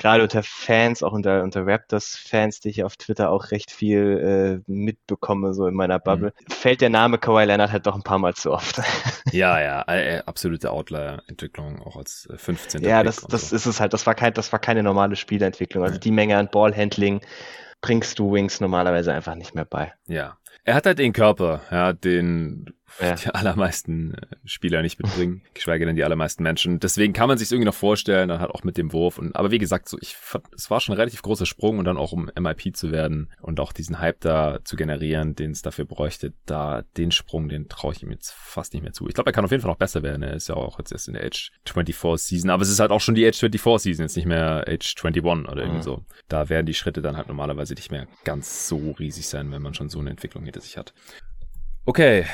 [0.00, 4.70] gerade unter Fans, auch unter, unter Raptors-Fans, die ich auf Twitter auch recht viel äh,
[4.70, 6.52] mitbekomme, so in meiner Bubble, mhm.
[6.52, 8.80] fällt der Name Kawhi Leonard halt doch ein paar Mal zu oft.
[9.32, 12.82] Ja, ja, äh, absolute Outlier-Entwicklung, auch als 15.
[12.82, 13.56] Äh, ja, das, das so.
[13.56, 13.92] ist es halt.
[13.92, 15.84] Das war, kein, das war keine normale Spielentwicklung.
[15.84, 17.20] Also die Menge an Ballhandling
[17.80, 19.92] bringst du Wings normalerweise einfach nicht mehr bei.
[20.08, 20.36] Ja.
[20.64, 23.14] Er hat halt den Körper, ja, den ja.
[23.14, 26.80] die allermeisten äh, Spieler nicht mitbringen, geschweige denn die allermeisten Menschen.
[26.80, 29.18] Deswegen kann man sich irgendwie noch vorstellen, dann halt auch mit dem Wurf.
[29.18, 31.84] Und, aber wie gesagt, so ich fand, es war schon ein relativ großer Sprung und
[31.84, 35.62] dann auch um MIP zu werden und auch diesen Hype da zu generieren, den es
[35.62, 39.08] dafür bräuchte, da den Sprung, den traue ich ihm jetzt fast nicht mehr zu.
[39.08, 40.22] Ich glaube, er kann auf jeden Fall noch besser werden.
[40.22, 42.90] Er ist ja auch jetzt erst in der Age 24 Season, aber es ist halt
[42.90, 45.82] auch schon die Age 24 Season, jetzt nicht mehr Age 21 oder irgendwie mhm.
[45.82, 46.04] so.
[46.28, 49.74] Da werden die Schritte dann halt normalerweise nicht mehr ganz so riesig sein, wenn man
[49.74, 50.92] schon so eine Entwicklung hinter sich hat.
[51.86, 52.26] Okay,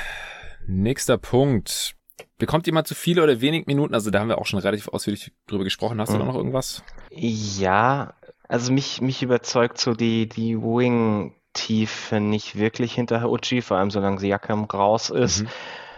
[0.67, 1.95] nächster Punkt.
[2.39, 3.95] Bekommt jemand zu viele oder wenig Minuten?
[3.95, 6.01] Also da haben wir auch schon relativ ausführlich drüber gesprochen.
[6.01, 6.15] Hast mhm.
[6.15, 6.83] du da noch irgendwas?
[7.11, 8.15] Ja,
[8.49, 14.19] also mich, mich überzeugt so die, die Wing-Tiefe nicht wirklich hinter Uchi, vor allem solange
[14.19, 15.43] Siakam raus ist.
[15.43, 15.49] Mhm.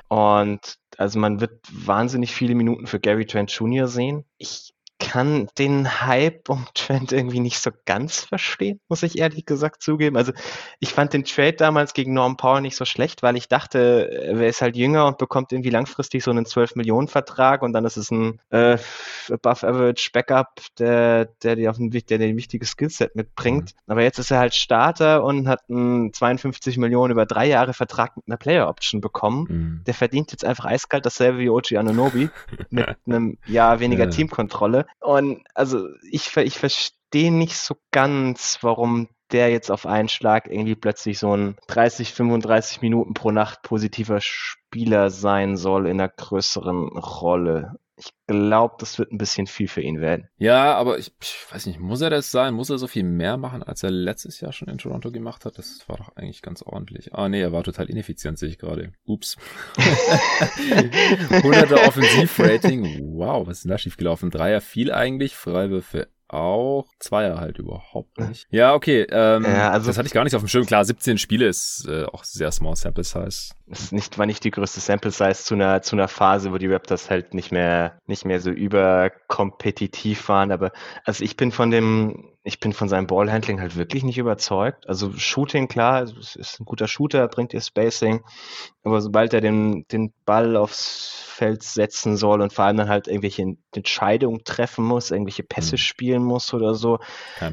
[0.09, 3.87] Und also man wird wahnsinnig viele Minuten für Gary Trent Jr.
[3.87, 4.25] sehen.
[4.39, 9.83] Ich kann den Hype um Trent irgendwie nicht so ganz verstehen, muss ich ehrlich gesagt
[9.83, 10.17] zugeben.
[10.17, 10.33] Also
[10.81, 14.49] ich fand den Trade damals gegen Norm Powell nicht so schlecht, weil ich dachte, er
[14.49, 18.41] ist halt jünger und bekommt irgendwie langfristig so einen 12-Millionen-Vertrag und dann ist es ein
[18.51, 18.77] äh,
[19.31, 23.75] above-average Backup, der, der, dir auf ein, der dir ein wichtiges Skillset mitbringt.
[23.75, 23.93] Mhm.
[23.93, 28.17] Aber jetzt ist er halt Starter und hat einen 52 Millionen über drei Jahre Vertrag
[28.17, 29.47] mit einer Player-Option bekommen.
[29.49, 29.85] Mhm.
[29.87, 32.31] Der verdient jetzt einfach eiskalt dasselbe wie Ochi Anunobi
[32.71, 34.11] mit einem Jahr weniger ja.
[34.11, 34.88] Teamkontrolle.
[35.01, 40.75] Und also ich, ich verstehe nicht so ganz, warum der jetzt auf einen Schlag irgendwie
[40.75, 46.89] plötzlich so ein 30, 35 Minuten pro Nacht positiver Spieler sein soll in einer größeren
[46.99, 47.79] Rolle.
[47.99, 50.29] Ich glaube, das wird ein bisschen viel für ihn werden.
[50.39, 52.55] Ja, aber ich, ich, weiß nicht, muss er das sein?
[52.55, 55.59] Muss er so viel mehr machen, als er letztes Jahr schon in Toronto gemacht hat?
[55.59, 57.13] Das war doch eigentlich ganz ordentlich.
[57.15, 58.93] Ah, nee, er war total ineffizient, sehe ich gerade.
[59.05, 59.37] Ups.
[59.77, 63.01] 100er Offensivrating.
[63.15, 64.31] Wow, was ist denn da schiefgelaufen?
[64.31, 66.87] Dreier viel eigentlich, Freiwürfe auch.
[66.99, 68.47] Zweier halt überhaupt nicht.
[68.51, 69.07] Ja, okay.
[69.11, 70.67] Ähm, ja, also, das hatte ich gar nicht auf dem Schirm.
[70.67, 73.53] Klar, 17 Spiele ist äh, auch sehr small sample size.
[73.67, 76.67] Ist nicht, war nicht die größte Sample Size zu einer, zu einer Phase, wo die
[76.67, 80.53] Raptors halt nicht mehr, nicht mehr so überkompetitiv waren.
[80.53, 80.73] Aber
[81.05, 84.89] also ich bin von dem, ich bin von seinem Ballhandling halt wirklich nicht überzeugt.
[84.89, 88.25] Also Shooting, klar, ist ein guter Shooter, bringt ihr Spacing.
[88.85, 93.07] Aber sobald er den, den Ball aufs Feld setzen soll und vor allem dann halt
[93.07, 95.79] irgendwelche Entscheidungen treffen muss, irgendwelche Pässe mhm.
[95.79, 97.01] spielen muss oder so,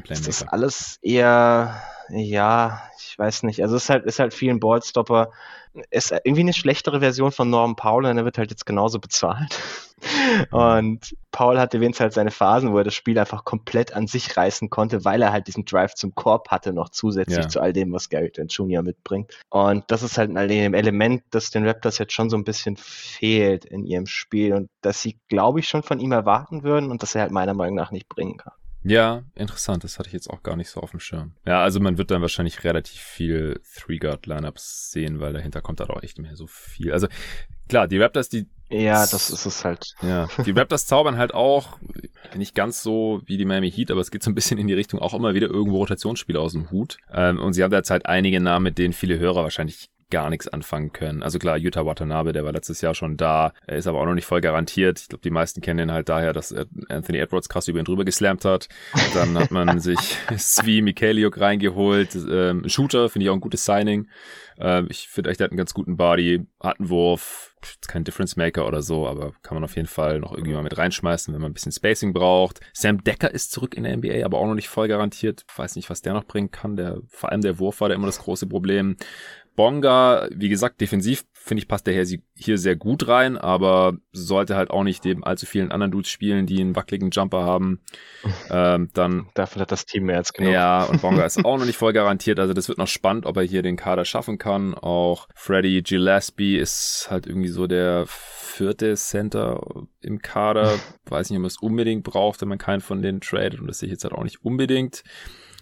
[0.08, 3.62] ist das alles eher, ja, ich weiß nicht.
[3.62, 5.30] Also es ist halt, ist halt viel ein Ballstopper
[5.90, 9.58] ist irgendwie eine schlechtere Version von Norm Paul und er wird halt jetzt genauso bezahlt.
[10.50, 14.36] Und Paul hatte wenigstens halt seine Phasen, wo er das Spiel einfach komplett an sich
[14.36, 17.48] reißen konnte, weil er halt diesen Drive zum Korb hatte, noch zusätzlich ja.
[17.48, 18.82] zu all dem, was Gary Trent Jr.
[18.82, 19.38] mitbringt.
[19.50, 23.64] Und das ist halt ein Element, das den Raptors jetzt schon so ein bisschen fehlt
[23.64, 27.14] in ihrem Spiel und das sie, glaube ich, schon von ihm erwarten würden und das
[27.14, 28.54] er halt meiner Meinung nach nicht bringen kann.
[28.88, 29.82] Ja, interessant.
[29.82, 31.34] Das hatte ich jetzt auch gar nicht so auf dem Schirm.
[31.44, 36.04] Ja, also man wird dann wahrscheinlich relativ viel Three-Guard-Lineups sehen, weil dahinter kommt halt auch
[36.04, 36.92] echt mehr so viel.
[36.92, 37.08] Also
[37.68, 39.94] klar, die Raptors, die ja, das ist es halt.
[40.02, 41.78] Ja, die Raptors zaubern halt auch
[42.34, 44.74] nicht ganz so wie die Miami Heat, aber es geht so ein bisschen in die
[44.74, 46.98] Richtung auch immer wieder irgendwo Rotationsspiele aus dem Hut.
[47.12, 50.92] Ähm, und sie haben derzeit einige Namen, mit denen viele Hörer wahrscheinlich gar nichts anfangen
[50.92, 51.22] können.
[51.22, 54.14] Also klar, Utah Watanabe, der war letztes Jahr schon da, er ist aber auch noch
[54.14, 55.00] nicht voll garantiert.
[55.00, 56.54] Ich glaube, die meisten kennen ihn halt daher, dass
[56.88, 58.68] Anthony Edwards krass über ihn drüber geslampt hat.
[59.14, 59.98] Dann hat man sich
[60.36, 62.14] Svi Mikhailiuk reingeholt.
[62.14, 64.08] Ähm, Shooter, finde ich auch ein gutes Signing.
[64.58, 67.54] Ähm, ich finde echt, der hat einen ganz guten Body, hat einen Wurf,
[67.88, 70.78] kein Difference Maker oder so, aber kann man auf jeden Fall noch irgendwie mal mit
[70.78, 72.60] reinschmeißen, wenn man ein bisschen Spacing braucht.
[72.72, 75.44] Sam Decker ist zurück in der NBA, aber auch noch nicht voll garantiert.
[75.56, 76.76] Weiß nicht, was der noch bringen kann.
[76.76, 78.96] Der, vor allem der Wurf war da immer das große Problem.
[79.56, 84.70] Bonga, wie gesagt, defensiv finde ich, passt der hier sehr gut rein, aber sollte halt
[84.70, 87.80] auch nicht neben allzu vielen anderen Dudes spielen, die einen wackeligen Jumper haben.
[88.48, 90.52] Ähm, dann, Dafür hat das Team mehr als genug.
[90.52, 93.36] Ja, und Bonga ist auch noch nicht voll garantiert, also das wird noch spannend, ob
[93.36, 94.74] er hier den Kader schaffen kann.
[94.74, 99.60] Auch Freddy Gillespie ist halt irgendwie so der vierte Center
[100.00, 100.78] im Kader.
[101.06, 103.78] Weiß nicht, ob man es unbedingt braucht, wenn man keinen von denen tradet und das
[103.78, 105.02] sehe ich jetzt halt auch nicht unbedingt.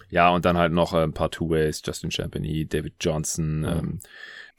[0.09, 3.65] Ja, und dann halt noch äh, ein paar Two-Ways, Justin Champagny, David Johnson, mhm.
[3.65, 3.99] ähm,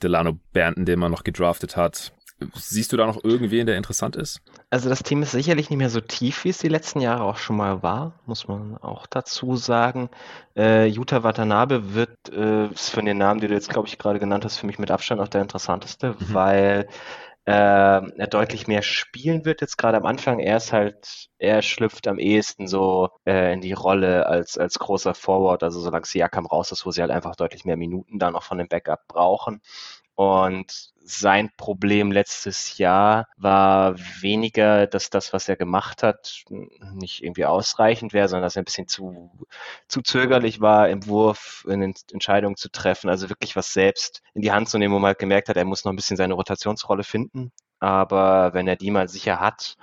[0.03, 2.13] Delano Banton, den man noch gedraftet hat.
[2.55, 4.43] Siehst du da noch irgendwen, der interessant ist?
[4.69, 7.39] Also das Team ist sicherlich nicht mehr so tief, wie es die letzten Jahre auch
[7.39, 10.11] schon mal war, muss man auch dazu sagen.
[10.55, 14.19] Äh, Yuta Watanabe wird, äh, ist von den Namen, die du jetzt, glaube ich, gerade
[14.19, 16.35] genannt hast, für mich mit Abstand auch der interessanteste, mhm.
[16.35, 16.89] weil
[17.47, 20.41] äh, er deutlich mehr spielen wird jetzt gerade am Anfang.
[20.41, 25.15] Er ist halt, er schlüpft am ehesten so äh, in die Rolle als, als großer
[25.15, 28.43] Forward, also solange Siakam raus ist, wo sie halt einfach deutlich mehr Minuten da noch
[28.43, 29.63] von dem Backup brauchen.
[30.17, 36.45] Und sein Problem letztes Jahr war weniger, dass das, was er gemacht hat,
[36.95, 39.31] nicht irgendwie ausreichend wäre, sondern dass er ein bisschen zu,
[39.87, 44.51] zu zögerlich war, im Wurf eine Entscheidung zu treffen, also wirklich was selbst in die
[44.51, 47.05] Hand zu nehmen, wo man halt gemerkt hat, er muss noch ein bisschen seine Rotationsrolle
[47.05, 47.53] finden.
[47.79, 49.77] Aber wenn er die mal sicher hat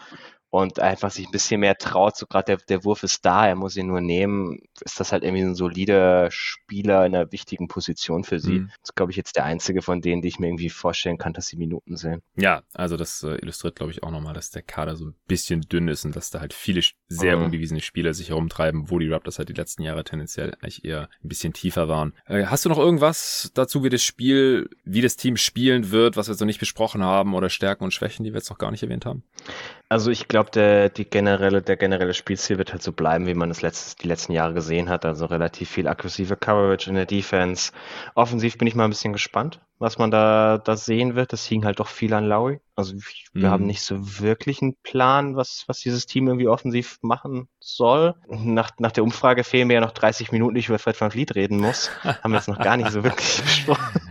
[0.54, 3.56] und einfach sich ein bisschen mehr traut, so gerade der, der Wurf ist da, er
[3.56, 8.24] muss ihn nur nehmen, ist das halt irgendwie ein solider Spieler in einer wichtigen Position
[8.24, 8.60] für sie.
[8.60, 8.68] Mhm.
[8.68, 11.34] Das ist, glaube ich, jetzt der einzige von denen, die ich mir irgendwie vorstellen kann,
[11.34, 12.22] dass sie Minuten sehen.
[12.36, 15.62] Ja, also das äh, illustriert, glaube ich, auch nochmal, dass der Kader so ein bisschen
[15.62, 17.46] dünn ist und dass da halt viele sehr mhm.
[17.46, 21.30] unbewiesene Spieler sich herumtreiben, wo die Raptors halt die letzten Jahre tendenziell eigentlich eher ein
[21.30, 22.14] bisschen tiefer waren.
[22.28, 26.28] Äh, hast du noch irgendwas dazu, wie das Spiel, wie das Team spielen wird, was
[26.28, 28.70] wir jetzt noch nicht besprochen haben oder Stärken und Schwächen, die wir jetzt noch gar
[28.70, 29.24] nicht erwähnt haben?
[29.94, 33.52] Also ich glaube, der, die generelle, der generelle Spielstil wird halt so bleiben, wie man
[33.52, 35.06] es letztes, die letzten Jahre gesehen hat.
[35.06, 37.72] Also relativ viel aggressive Coverage in der Defense.
[38.16, 41.34] Offensiv bin ich mal ein bisschen gespannt, was man da, da sehen wird.
[41.34, 42.62] Das hing halt doch viel an Lowry.
[42.76, 42.96] Also
[43.34, 43.52] wir mhm.
[43.52, 48.16] haben nicht so wirklich einen Plan, was, was dieses Team irgendwie offensiv machen soll.
[48.30, 51.36] Nach, nach der Umfrage fehlen mir ja noch 30 Minuten, ich über Fred van Vliet
[51.36, 51.92] reden muss.
[52.04, 54.02] haben wir jetzt noch gar nicht so wirklich besprochen.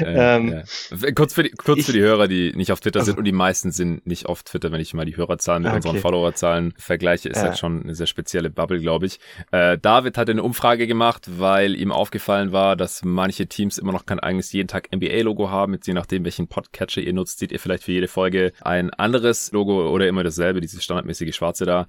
[0.00, 1.12] Äh, ähm, ja.
[1.12, 3.24] Kurz, für die, kurz ich, für die Hörer, die nicht auf Twitter also, sind und
[3.24, 5.76] die meisten sind nicht auf Twitter, wenn ich mal die Hörerzahlen mit okay.
[5.76, 7.44] unseren Followerzahlen vergleiche, ist ja.
[7.44, 9.18] halt schon eine sehr spezielle Bubble, glaube ich.
[9.50, 14.06] Äh, David hat eine Umfrage gemacht, weil ihm aufgefallen war, dass manche Teams immer noch
[14.06, 15.74] kein eigenes jeden Tag NBA-Logo haben.
[15.74, 19.52] Jetzt je nachdem, welchen Podcatcher ihr nutzt, seht ihr vielleicht für jede Folge ein anderes
[19.52, 21.86] Logo oder immer dasselbe, dieses standardmäßige schwarze da.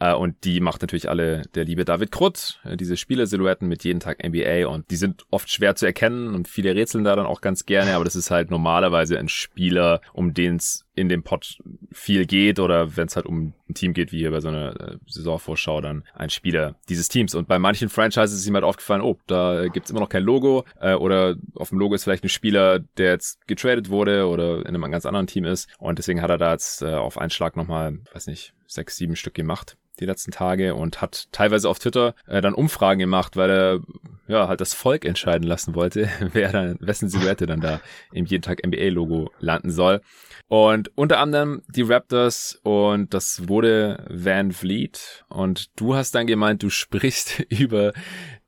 [0.00, 4.00] Äh, und die macht natürlich alle der liebe David Krutt, äh, diese Spielersilhouetten mit jeden
[4.00, 7.40] Tag NBA und die sind oft schwer zu erkennen und viele rätseln da dann auch
[7.40, 11.58] ganz gerne, aber das ist halt normalerweise ein Spieler, um den es in dem Pod
[11.92, 14.80] viel geht oder wenn es halt um ein Team geht, wie hier bei so einer
[14.80, 17.34] äh, Saisonvorschau, dann ein Spieler dieses Teams.
[17.34, 20.64] Und bei manchen Franchises ist ihm halt aufgefallen, oh, da gibt's immer noch kein Logo
[20.80, 24.74] äh, oder auf dem Logo ist vielleicht ein Spieler, der jetzt getradet wurde oder in
[24.74, 27.56] einem ganz anderen Team ist und deswegen hat er da jetzt äh, auf einen Schlag
[27.56, 32.14] nochmal, weiß nicht, sechs, sieben Stück gemacht die letzten Tage und hat teilweise auf Twitter
[32.26, 33.80] äh, dann Umfragen gemacht, weil er
[34.28, 37.80] ja halt das Volk entscheiden lassen wollte, wer dann, wessen Silhouette dann da
[38.12, 40.00] im jeden Tag NBA-Logo landen soll.
[40.48, 45.24] Und unter anderem die Raptors und das wurde Van Vliet.
[45.28, 47.92] Und du hast dann gemeint, du sprichst über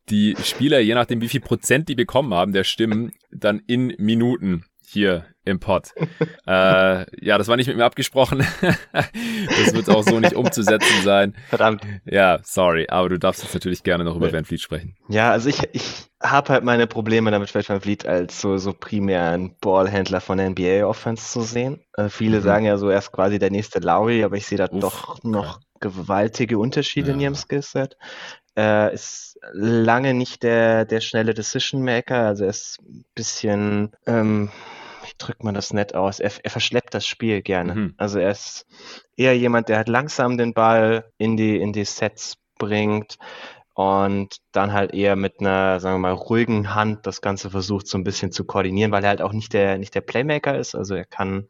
[0.09, 4.65] die Spieler, je nachdem wie viel Prozent die bekommen haben, der Stimmen, dann in Minuten
[4.85, 5.91] hier im Pod.
[6.47, 8.39] äh, ja, das war nicht mit mir abgesprochen.
[8.93, 11.35] das wird auch so nicht umzusetzen sein.
[11.49, 11.83] Verdammt.
[12.05, 14.97] Ja, sorry, aber du darfst jetzt natürlich gerne noch über Van Fleet sprechen.
[15.09, 19.31] Ja, also ich, ich habe halt meine Probleme damit, Van Fleet als so, so primär
[19.31, 21.81] ein Ballhändler von der NBA Offense zu sehen.
[21.95, 22.43] Äh, viele mhm.
[22.43, 25.23] sagen ja so, er ist quasi der nächste Lowry, aber ich sehe da Uff, doch
[25.23, 27.15] noch gewaltige Unterschiede ja.
[27.15, 27.97] in ihrem Skillset.
[28.55, 34.51] Er ist lange nicht der, der schnelle Decision Maker, also er ist ein bisschen ähm,
[35.21, 36.21] drückt man das nett aus?
[36.21, 37.75] Er, er verschleppt das Spiel gerne.
[37.75, 37.95] Mhm.
[37.97, 38.67] Also er ist
[39.17, 43.19] eher jemand, der halt langsam den Ball in die, in die Sets bringt
[43.81, 47.97] und dann halt eher mit einer, sagen wir mal, ruhigen Hand das Ganze versucht so
[47.97, 50.75] ein bisschen zu koordinieren, weil er halt auch nicht der, nicht der Playmaker ist.
[50.75, 51.49] Also er kann,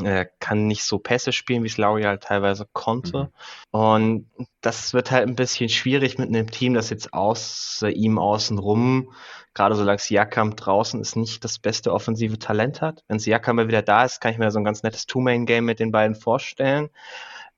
[0.00, 3.32] er kann nicht so Pässe spielen, wie es Laurie halt teilweise konnte.
[3.72, 3.80] Mhm.
[3.80, 4.30] Und
[4.60, 9.12] das wird halt ein bisschen schwierig mit einem Team, das jetzt außer ihm außenrum
[9.54, 13.04] gerade solange Siakam draußen ist, nicht das beste offensive Talent hat.
[13.08, 15.78] Wenn Siakam mal wieder da ist, kann ich mir so ein ganz nettes Two-Main-Game mit
[15.78, 16.90] den beiden vorstellen.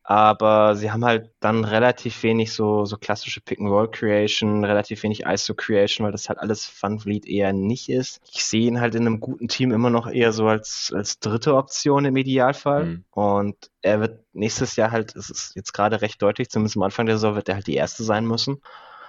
[0.07, 6.12] Aber sie haben halt dann relativ wenig so, so klassische Pick-and-Roll-Creation, relativ wenig ISO-Creation, weil
[6.12, 8.20] das halt alles Fun Fleet eher nicht ist.
[8.30, 11.54] Ich sehe ihn halt in einem guten Team immer noch eher so als, als dritte
[11.54, 12.85] Option im Idealfall.
[12.85, 13.04] Mhm.
[13.12, 17.07] Und er wird nächstes Jahr halt, es ist jetzt gerade recht deutlich, zumindest am Anfang
[17.07, 18.61] der Saison wird er halt die erste sein müssen.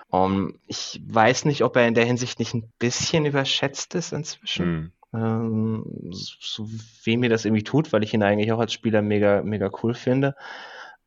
[0.10, 4.14] Um, ähm, ich weiß nicht, ob er in der Hinsicht nicht ein bisschen überschätzt ist
[4.14, 4.66] inzwischen.
[4.66, 4.92] Mhm.
[5.14, 6.68] Ähm, so
[7.04, 9.94] weh mir das irgendwie tut, weil ich ihn eigentlich auch als Spieler mega, mega cool
[9.94, 10.36] finde.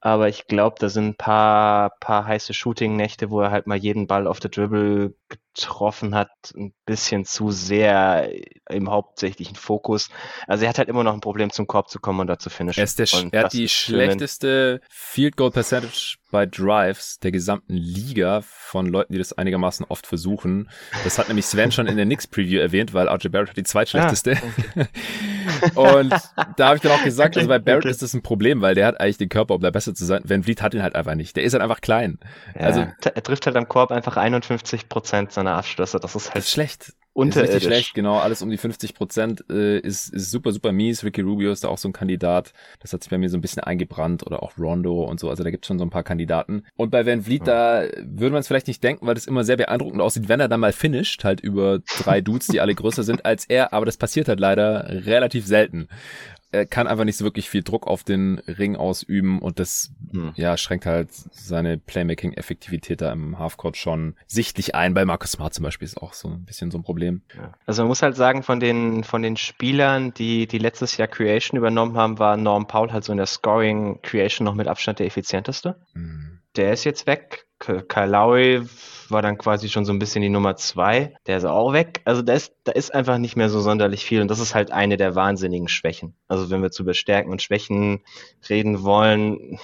[0.01, 4.07] Aber ich glaube, da sind ein paar, paar heiße Shooting-Nächte, wo er halt mal jeden
[4.07, 5.15] Ball auf der Dribble
[5.59, 8.31] getroffen hat, ein bisschen zu sehr
[8.71, 10.09] im hauptsächlichen Fokus.
[10.47, 12.51] Also er hat halt immer noch ein Problem, zum Korb zu kommen und da zu
[12.51, 12.85] finishen.
[12.85, 18.87] Er, der, er hat die schlechteste Field Goal Percentage bei Drives der gesamten Liga von
[18.87, 20.69] Leuten, die das einigermaßen oft versuchen.
[21.05, 23.63] Das hat nämlich Sven schon in der Knicks Preview erwähnt, weil RJ Barrett hat die
[23.63, 24.37] zweitschlechteste.
[24.37, 24.87] Ah,
[25.75, 26.01] okay.
[26.09, 26.15] und
[26.57, 27.91] da habe ich dann auch gesagt, also bei Barrett okay.
[27.91, 30.23] ist das ein Problem, weil der hat eigentlich den Körper, um da besser zu sein.
[30.25, 31.35] Van Vliet hat ihn halt einfach nicht.
[31.37, 32.19] Der ist halt einfach klein.
[32.55, 35.99] Ja, also er trifft halt am Korb einfach 51 Prozent seiner Abschlüsse.
[36.01, 37.49] Das ist halt das ist schlecht unterirdisch.
[37.49, 41.03] Ist richtig schlecht, genau, alles um die 50 Prozent äh, ist, ist super, super mies.
[41.03, 42.53] Ricky Rubio ist da auch so ein Kandidat.
[42.79, 45.29] Das hat sich bei mir so ein bisschen eingebrannt oder auch Rondo und so.
[45.29, 46.63] Also da gibt es schon so ein paar Kandidaten.
[46.77, 47.83] Und bei Van Vliet, ja.
[47.83, 50.49] da würde man es vielleicht nicht denken, weil das immer sehr beeindruckend aussieht, wenn er
[50.49, 53.73] dann mal finisht, halt über drei Dudes, die alle größer sind als er.
[53.73, 55.89] Aber das passiert halt leider relativ selten
[56.51, 60.33] er kann einfach nicht so wirklich viel Druck auf den Ring ausüben und das hm.
[60.35, 64.95] ja schränkt halt seine Playmaking-Effektivität da im Halfcourt schon sichtlich ein.
[64.95, 67.23] Bei Marcus Smart zum Beispiel ist auch so ein bisschen so ein Problem.
[67.67, 71.59] Also man muss halt sagen, von den von den Spielern, die die letztes Jahr Creation
[71.59, 75.07] übernommen haben, war Norm Paul halt so in der Scoring Creation noch mit Abstand der
[75.07, 75.77] effizienteste.
[75.93, 76.39] Hm.
[76.57, 77.47] Der ist jetzt weg.
[77.59, 78.63] Kyle Lowry
[79.11, 81.15] war dann quasi schon so ein bisschen die Nummer zwei.
[81.27, 82.03] Der ist auch weg.
[82.05, 84.21] Also da ist, da ist einfach nicht mehr so sonderlich viel.
[84.21, 86.15] Und das ist halt eine der wahnsinnigen Schwächen.
[86.29, 88.01] Also wenn wir zu Bestärken und Schwächen
[88.49, 89.59] reden wollen,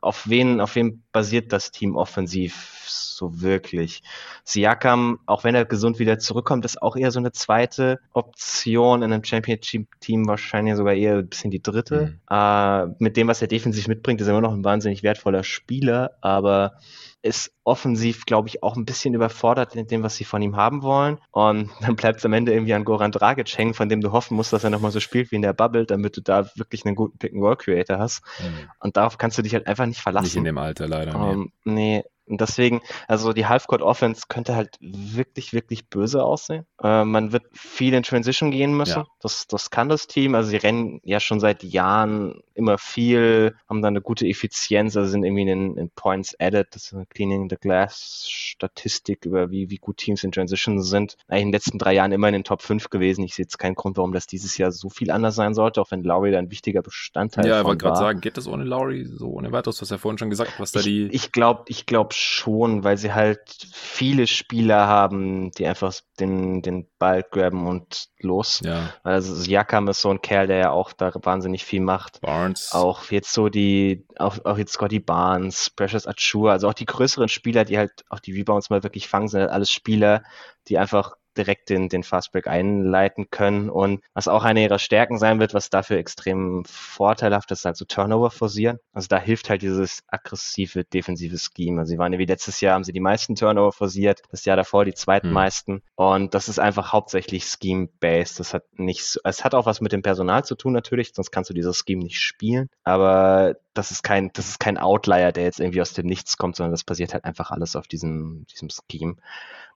[0.00, 2.78] auf wen, auf wen basiert das Team offensiv
[3.18, 4.02] so wirklich?
[4.44, 9.12] Siakam, auch wenn er gesund wieder zurückkommt, ist auch eher so eine zweite Option in
[9.12, 12.18] einem Championship-Team, wahrscheinlich sogar eher ein bisschen die dritte.
[12.30, 12.34] Mhm.
[12.34, 16.12] Äh, mit dem, was er defensiv mitbringt, ist er immer noch ein wahnsinnig wertvoller Spieler,
[16.20, 16.78] aber
[17.22, 20.82] ist offensiv, glaube ich, auch ein bisschen überfordert in dem, was sie von ihm haben
[20.82, 21.18] wollen.
[21.30, 24.36] Und dann bleibt es am Ende irgendwie an Goran Dragic hängen, von dem du hoffen
[24.36, 26.94] musst, dass er nochmal so spielt wie in der Bubble, damit du da wirklich einen
[26.94, 28.22] guten Pick-and-Roll-Creator hast.
[28.40, 28.70] Mhm.
[28.80, 30.26] Und darauf kannst du dich halt einfach nicht verlassen.
[30.26, 31.18] Nicht in dem Alter leider.
[31.18, 31.98] Um, nee.
[31.98, 36.66] nee, und deswegen, also die Halfcourt-Offense könnte halt wirklich, wirklich böse aussehen.
[36.82, 39.00] Äh, man wird viel in Transition gehen müssen.
[39.00, 39.06] Ja.
[39.20, 40.34] Das, das kann das Team.
[40.34, 45.08] Also sie rennen ja schon seit Jahren immer viel, haben da eine gute Effizienz, also
[45.08, 49.70] sind irgendwie in, in Points added, das ist eine Cleaning the Glass Statistik über wie,
[49.70, 51.16] wie gut Teams in Transition sind.
[51.28, 53.24] Eigentlich in den letzten drei Jahren immer in den Top 5 gewesen.
[53.24, 55.90] Ich sehe jetzt keinen Grund, warum das dieses Jahr so viel anders sein sollte, auch
[55.90, 57.50] wenn Lowry da ein wichtiger Bestandteil ist.
[57.50, 59.76] Ja, ich wollte gerade sagen, geht das ohne Lowry so ohne weiteres?
[59.76, 61.08] Du hast ja vorhin schon gesagt, was da die.
[61.12, 63.40] Ich glaube, ich glaube schon, weil sie halt
[63.72, 68.60] viele Spieler haben, die einfach den, den Ball graben und los.
[68.64, 68.92] Ja.
[69.02, 72.20] Also Jakam ist so ein Kerl, der ja auch da wahnsinnig viel macht.
[72.20, 72.72] Barnes.
[72.72, 77.28] Auch jetzt so die, auch, auch jetzt Scotty Barnes, Precious Achua, also auch die größeren
[77.28, 80.22] Spieler, die halt auch die Rebounds mal wirklich fangen, sind halt alles Spieler,
[80.68, 83.70] die einfach direkt den, den Fastbreak einleiten können.
[83.70, 87.84] Und was auch eine ihrer Stärken sein wird, was dafür extrem vorteilhaft ist, halt so
[87.84, 88.78] Turnover forcieren.
[88.92, 91.80] Also da hilft halt dieses aggressive defensive Scheme.
[91.80, 94.56] Also sie waren ja wie letztes Jahr, haben sie die meisten Turnover forciert, das Jahr
[94.56, 95.76] davor die zweitmeisten.
[95.76, 95.82] Mhm.
[95.94, 98.40] Und das ist einfach hauptsächlich Scheme-based.
[98.40, 101.50] Das hat nichts, es hat auch was mit dem Personal zu tun natürlich, sonst kannst
[101.50, 102.68] du dieses Scheme nicht spielen.
[102.84, 106.56] Aber das ist kein, das ist kein Outlier, der jetzt irgendwie aus dem Nichts kommt,
[106.56, 109.16] sondern das basiert halt einfach alles auf diesem, diesem Scheme.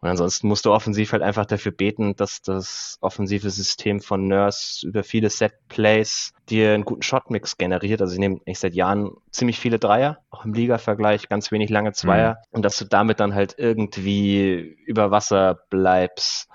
[0.02, 4.84] Und ansonsten musst du offensiv halt einfach dafür beten, dass das offensive System von Nurse
[4.84, 8.02] über viele Set-Plays dir einen guten Shotmix generiert.
[8.02, 11.92] Also ich nehme echt seit Jahren ziemlich viele Dreier, auch im Liga-Vergleich ganz wenig lange
[11.92, 12.32] Zweier.
[12.32, 12.56] Mhm.
[12.56, 16.48] Und dass du damit dann halt irgendwie über Wasser bleibst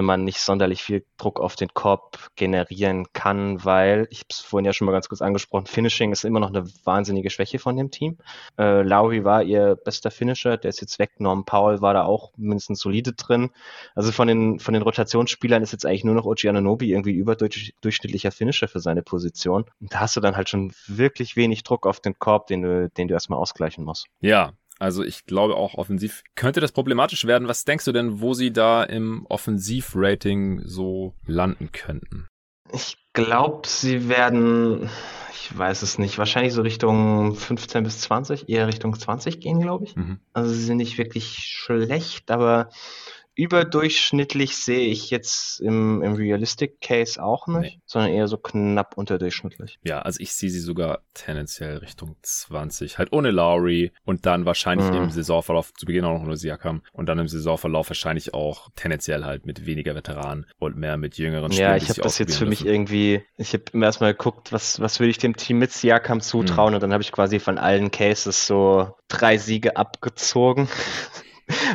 [0.00, 4.40] wenn man nicht sonderlich viel Druck auf den Korb generieren kann, weil, ich habe es
[4.40, 7.76] vorhin ja schon mal ganz kurz angesprochen, Finishing ist immer noch eine wahnsinnige Schwäche von
[7.76, 8.16] dem Team.
[8.58, 11.10] Äh, Lowry war ihr bester Finisher, der ist jetzt weg.
[11.18, 13.50] Norm Powell war da auch mindestens solide drin.
[13.94, 18.32] Also von den, von den Rotationsspielern ist jetzt eigentlich nur noch Ochi Ananobi irgendwie überdurchschnittlicher
[18.32, 19.66] Finisher für seine Position.
[19.82, 22.88] Und da hast du dann halt schon wirklich wenig Druck auf den Korb, den du,
[22.88, 24.06] den du erstmal ausgleichen musst.
[24.22, 27.46] Ja, also ich glaube auch offensiv könnte das problematisch werden.
[27.48, 32.26] Was denkst du denn, wo sie da im Offensivrating so landen könnten?
[32.72, 34.88] Ich glaube, sie werden,
[35.34, 39.84] ich weiß es nicht, wahrscheinlich so Richtung 15 bis 20, eher Richtung 20 gehen, glaube
[39.84, 39.96] ich.
[39.96, 40.18] Mhm.
[40.32, 42.70] Also sie sind nicht wirklich schlecht, aber
[43.34, 47.82] überdurchschnittlich sehe ich jetzt im, im Realistic Case auch nicht, nee.
[47.86, 49.78] sondern eher so knapp unterdurchschnittlich.
[49.82, 54.88] Ja, also ich sehe sie sogar tendenziell Richtung 20, halt ohne Lowry und dann wahrscheinlich
[54.88, 55.04] mhm.
[55.04, 59.24] im Saisonverlauf, zu Beginn auch noch nur Siakam und dann im Saisonverlauf wahrscheinlich auch tendenziell
[59.24, 61.70] halt mit weniger Veteranen und mehr mit jüngeren Spielern.
[61.70, 65.00] Ja, ich habe das jetzt für mich irgendwie, ich habe mir erstmal geguckt, was, was
[65.00, 66.74] würde ich dem Team mit Siakam zutrauen mhm.
[66.74, 70.68] und dann habe ich quasi von allen Cases so drei Siege abgezogen.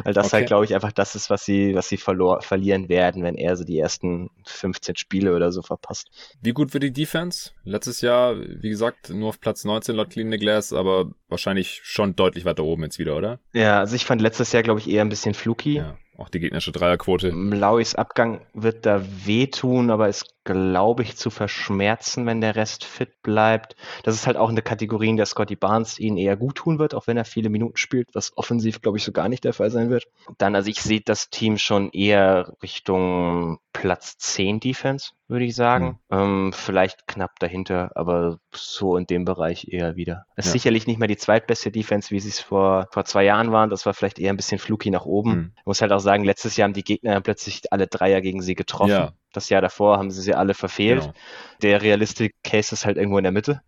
[0.03, 0.31] Weil das halt, okay.
[0.33, 3.55] halt, glaube ich, einfach das ist, was sie, was sie verlor, verlieren werden, wenn er
[3.55, 6.09] so die ersten 15 Spiele oder so verpasst.
[6.41, 7.51] Wie gut wird die Defense?
[7.63, 12.15] Letztes Jahr, wie gesagt, nur auf Platz 19 laut Clean the Glass, aber wahrscheinlich schon
[12.15, 13.39] deutlich weiter oben jetzt wieder, oder?
[13.53, 15.77] Ja, also ich fand letztes Jahr, glaube ich, eher ein bisschen fluky.
[15.77, 15.97] Ja.
[16.17, 17.29] Auch die gegnerische Dreierquote.
[17.29, 23.21] Lauis Abgang wird da wehtun, aber ist, glaube ich, zu verschmerzen, wenn der Rest fit
[23.21, 23.75] bleibt.
[24.03, 26.93] Das ist halt auch eine Kategorie, in der Scotty Barnes ihn eher gut tun wird,
[26.93, 29.71] auch wenn er viele Minuten spielt, was offensiv, glaube ich, so gar nicht der Fall
[29.71, 30.05] sein wird.
[30.37, 35.99] Dann, also ich sehe das Team schon eher Richtung Platz 10 Defense, würde ich sagen.
[36.09, 36.17] Mhm.
[36.17, 40.25] Ähm, vielleicht knapp dahinter, aber so in dem Bereich eher wieder.
[40.37, 40.53] Es ist ja.
[40.53, 43.69] sicherlich nicht mehr die zweitbeste Defense, wie sie es vor, vor zwei Jahren waren.
[43.69, 45.29] Das war vielleicht eher ein bisschen fluky nach oben.
[45.31, 45.51] Mhm.
[45.65, 48.91] Muss halt auch sagen, letztes Jahr haben die Gegner plötzlich alle Dreier gegen sie getroffen.
[48.91, 49.13] Ja.
[49.33, 51.01] Das Jahr davor haben sie sie alle verfehlt.
[51.01, 51.13] Genau.
[51.61, 53.61] Der Realistic Case ist halt irgendwo in der Mitte.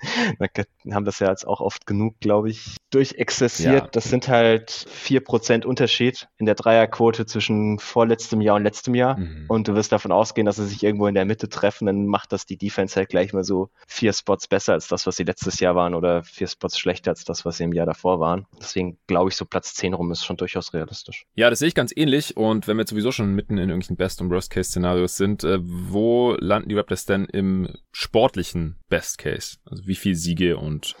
[0.84, 3.84] Wir haben das ja jetzt auch oft genug, glaube ich, durchexerziert.
[3.84, 3.88] Ja.
[3.92, 9.18] Das sind halt vier Prozent Unterschied in der Dreierquote zwischen vorletztem Jahr und letztem Jahr.
[9.18, 9.44] Mhm.
[9.48, 12.32] Und du wirst davon ausgehen, dass sie sich irgendwo in der Mitte treffen, dann macht
[12.32, 15.60] das die Defense halt gleich mal so vier Spots besser als das, was sie letztes
[15.60, 18.46] Jahr waren oder vier Spots schlechter als das, was sie im Jahr davor waren.
[18.58, 21.26] Deswegen glaube ich, so Platz 10 rum ist schon durchaus realistisch.
[21.34, 22.36] Ja, das sehe ich ganz ähnlich.
[22.36, 26.36] Und wenn wir jetzt sowieso schon mitten in irgendwelchen Best- und Worst-Case-Szenarios sind, äh, wo
[26.38, 29.58] landen die Raptors denn im sportlichen Best Case?
[29.64, 30.94] Also wie viele Siege und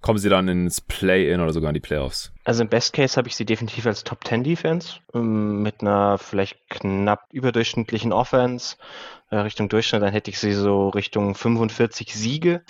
[0.00, 2.32] kommen sie dann ins Play-In oder sogar in die Playoffs?
[2.50, 6.18] Also im Best Case habe ich sie definitiv als Top 10 Defense ähm, mit einer
[6.18, 8.74] vielleicht knapp überdurchschnittlichen Offense
[9.30, 12.64] äh, Richtung Durchschnitt, dann hätte ich sie so Richtung 45 Siege.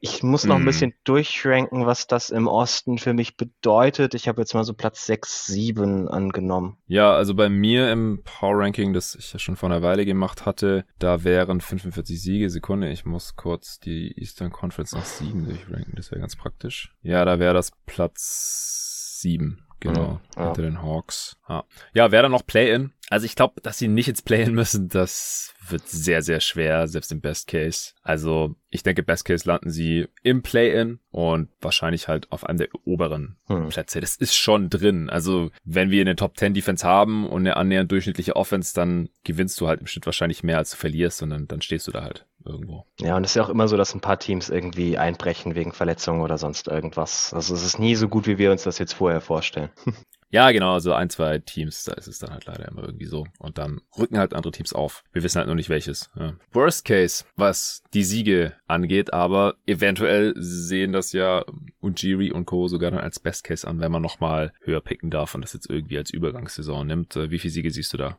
[0.00, 0.56] Ich muss noch mm.
[0.56, 0.66] ein mhm.
[0.66, 4.14] bisschen durchranken, was das im Osten für mich bedeutet.
[4.14, 6.78] Ich habe jetzt mal so Platz 6, 7 angenommen.
[6.86, 10.46] Ja, also bei mir im Power Ranking, das ich ja schon vor einer Weile gemacht
[10.46, 12.48] hatte, da wären 45 Siege.
[12.48, 15.92] Sekunde, ich muss kurz die Eastern Conference nach Siegen durchranken.
[15.96, 16.94] Das wäre ganz praktisch.
[17.02, 19.66] Ja, da wäre das Platz 7.
[19.80, 20.46] Genau, ja.
[20.46, 21.36] hinter den Hawks.
[21.48, 22.92] Ja, ja wäre dann noch Play-In.
[23.10, 27.12] Also ich glaube, dass sie nicht ins Play-In müssen, das wird sehr, sehr schwer, selbst
[27.12, 27.92] im Best Case.
[28.02, 32.68] Also ich denke, Best Case landen sie im Play-In und wahrscheinlich halt auf einem der
[32.84, 33.68] oberen hm.
[33.68, 34.00] Plätze.
[34.00, 35.10] Das ist schon drin.
[35.10, 39.60] Also wenn wir eine Top 10 Defense haben und eine annähernd durchschnittliche Offense, dann gewinnst
[39.60, 42.02] du halt im Schnitt wahrscheinlich mehr, als du verlierst und dann, dann stehst du da
[42.02, 42.86] halt irgendwo.
[43.00, 45.72] Ja, und es ist ja auch immer so, dass ein paar Teams irgendwie einbrechen wegen
[45.72, 47.32] Verletzungen oder sonst irgendwas.
[47.34, 49.70] Also es ist nie so gut, wie wir uns das jetzt vorher vorstellen.
[50.28, 53.26] Ja, genau, also ein, zwei Teams, da ist es dann halt leider immer irgendwie so.
[53.38, 55.04] Und dann rücken halt andere Teams auf.
[55.12, 56.10] Wir wissen halt noch nicht welches.
[56.18, 56.34] Ja.
[56.52, 61.44] Worst Case, was die Siege angeht, aber eventuell sehen das ja
[61.80, 62.66] Ujiri und Co.
[62.66, 65.70] sogar dann als Best Case an, wenn man nochmal höher picken darf und das jetzt
[65.70, 67.14] irgendwie als Übergangssaison nimmt.
[67.14, 68.18] Äh, wie viele Siege siehst du da?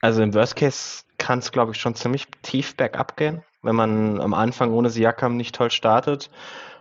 [0.00, 4.20] Also im Worst Case kann es, glaube ich, schon ziemlich tief bergab gehen, wenn man
[4.20, 6.30] am Anfang ohne Siakam nicht toll startet.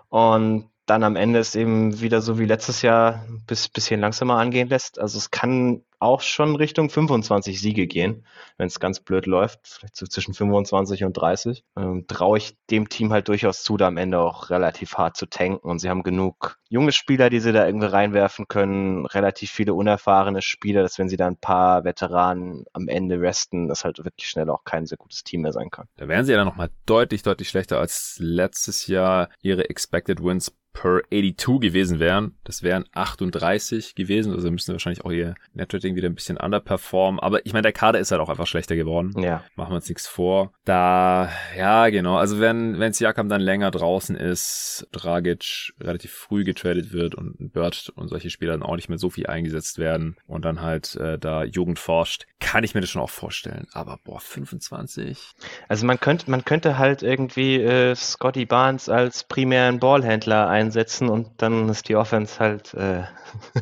[0.09, 4.69] Und dann am Ende es eben wieder so wie letztes Jahr ein bisschen langsamer angehen
[4.69, 4.99] lässt.
[4.99, 8.25] Also es kann auch schon Richtung 25 Siege gehen,
[8.57, 11.63] wenn es ganz blöd läuft, vielleicht so zwischen 25 und 30.
[11.75, 15.25] Ähm, Traue ich dem Team halt durchaus zu, da am Ende auch relativ hart zu
[15.25, 15.67] tanken.
[15.67, 20.41] Und sie haben genug junge Spieler, die sie da irgendwie reinwerfen können, relativ viele unerfahrene
[20.41, 24.49] Spieler, dass wenn sie da ein paar Veteranen am Ende resten, das halt wirklich schnell
[24.49, 25.87] auch kein sehr gutes Team mehr sein kann.
[25.97, 30.51] Da wären sie ja dann nochmal deutlich, deutlich schlechter als letztes Jahr ihre Expected Wins
[30.79, 32.35] per 82 gewesen wären.
[32.43, 37.19] Das wären 38 gewesen, also müssen wahrscheinlich auch ihr Netrating wieder ein bisschen underperformen.
[37.19, 39.13] Aber ich meine, der Kader ist halt auch einfach schlechter geworden.
[39.21, 39.43] Ja.
[39.55, 40.53] Machen wir uns nichts vor.
[40.65, 42.17] Da, ja, genau.
[42.17, 47.91] Also wenn, wenn Siakam dann länger draußen ist, Dragic relativ früh getradet wird und Bird
[47.95, 51.17] und solche Spieler dann auch nicht mehr so viel eingesetzt werden und dann halt äh,
[51.17, 53.67] da Jugend forscht, kann ich mir das schon auch vorstellen.
[53.71, 55.31] Aber boah, 25.
[55.67, 61.09] Also man könnte, man könnte halt irgendwie äh, Scotty Barnes als primären Ballhändler ein einsetzen
[61.09, 63.03] und dann ist die Offense halt äh,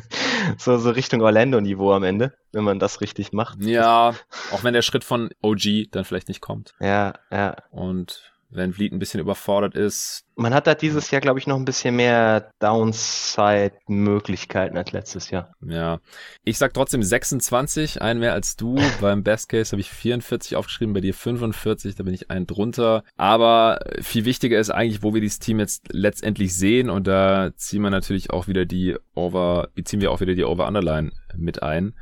[0.58, 3.62] so, so Richtung Orlando-Niveau am Ende, wenn man das richtig macht.
[3.62, 4.14] Ja,
[4.52, 6.74] auch wenn der Schritt von OG dann vielleicht nicht kommt.
[6.80, 7.56] Ja, ja.
[7.70, 10.24] Und wenn Vliet ein bisschen überfordert ist.
[10.34, 15.54] Man hat da dieses Jahr, glaube ich, noch ein bisschen mehr Downside-Möglichkeiten als letztes Jahr.
[15.64, 16.00] Ja.
[16.44, 18.76] Ich sag trotzdem 26, ein mehr als du.
[19.00, 23.04] Beim Best Case habe ich 44 aufgeschrieben, bei dir 45, da bin ich ein drunter.
[23.16, 26.90] Aber viel wichtiger ist eigentlich, wo wir dieses Team jetzt letztendlich sehen.
[26.90, 31.12] Und da ziehen wir natürlich auch wieder die Over, beziehen wir auch wieder die Over-Underline
[31.36, 31.94] mit ein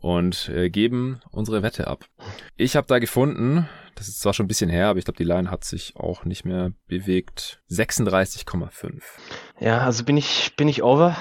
[0.00, 2.04] und äh, geben unsere Wette ab.
[2.56, 5.24] Ich habe da gefunden, das ist zwar schon ein bisschen her, aber ich glaube, die
[5.24, 7.60] Line hat sich auch nicht mehr bewegt.
[7.70, 9.02] 36,5.
[9.60, 11.16] Ja, also bin ich, bin ich over.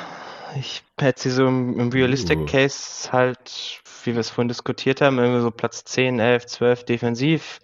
[0.56, 2.46] Ich hätte sie so im, im Realistic uh.
[2.46, 7.60] Case halt, wie wir es vorhin diskutiert haben, irgendwie so Platz 10, 11, 12 defensiv,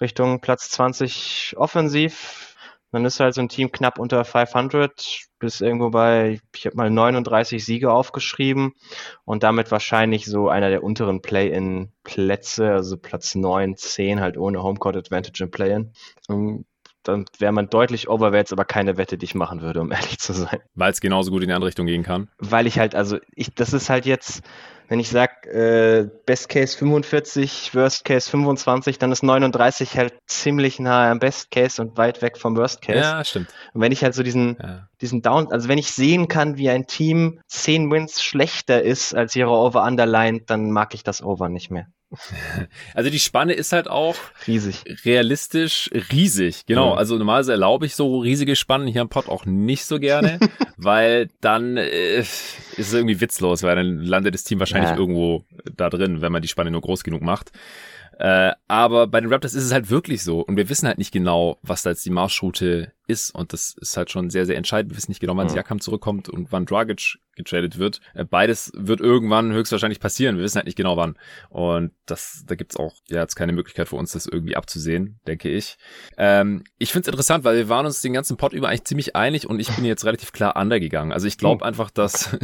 [0.00, 2.49] Richtung Platz 20 offensiv
[2.92, 6.90] dann ist halt so ein Team knapp unter 500, bis irgendwo bei, ich habe mal
[6.90, 8.72] 39 Siege aufgeschrieben
[9.24, 14.96] und damit wahrscheinlich so einer der unteren Play-in-Plätze, also Platz 9, 10 halt ohne Homecourt
[14.96, 15.92] Advantage im Play-in.
[17.02, 19.90] Dann wäre man deutlich over, wäre jetzt aber keine Wette, die ich machen würde, um
[19.92, 20.60] ehrlich zu sein.
[20.74, 22.28] Weil es genauso gut in die andere Richtung gehen kann?
[22.38, 24.42] Weil ich halt, also ich, das ist halt jetzt,
[24.90, 30.80] wenn ich sage, äh, Best Case 45, Worst Case 25, dann ist 39 halt ziemlich
[30.80, 32.98] nahe am Best Case und weit weg vom Worst Case.
[32.98, 33.54] Ja, stimmt.
[33.72, 34.88] Und wenn ich halt so diesen, ja.
[35.00, 39.36] diesen Down, also wenn ich sehen kann, wie ein Team 10 Wins schlechter ist als
[39.36, 41.86] ihre Over-Underline, dann mag ich das Over nicht mehr.
[42.94, 44.84] Also die Spanne ist halt auch riesig.
[45.04, 46.66] Realistisch riesig.
[46.66, 46.90] Genau.
[46.90, 46.96] Ja.
[46.96, 50.40] Also normalerweise erlaube ich so riesige Spannen hier im Pod auch nicht so gerne,
[50.76, 54.96] weil dann äh, ist es irgendwie witzlos, weil dann landet das Team wahrscheinlich wahrscheinlich ja.
[54.96, 55.44] irgendwo
[55.76, 57.52] da drin, wenn man die Spanne nur groß genug macht.
[58.20, 60.40] Äh, aber bei den Raptors ist es halt wirklich so.
[60.40, 63.34] Und wir wissen halt nicht genau, was da jetzt die Marschroute ist.
[63.34, 64.92] Und das ist halt schon sehr, sehr entscheidend.
[64.92, 65.52] Wir wissen nicht genau, wann mhm.
[65.52, 68.02] Siakam zurückkommt und wann Dragic getradet wird.
[68.12, 70.36] Äh, beides wird irgendwann höchstwahrscheinlich passieren.
[70.36, 71.16] Wir wissen halt nicht genau wann.
[71.48, 75.48] Und das, da gibt's auch ja jetzt keine Möglichkeit für uns, das irgendwie abzusehen, denke
[75.48, 75.78] ich.
[76.18, 79.16] Ähm, ich finde es interessant, weil wir waren uns den ganzen Pod über eigentlich ziemlich
[79.16, 81.14] einig und ich bin jetzt relativ klar undergegangen.
[81.14, 81.68] Also ich glaube mhm.
[81.68, 82.36] einfach, dass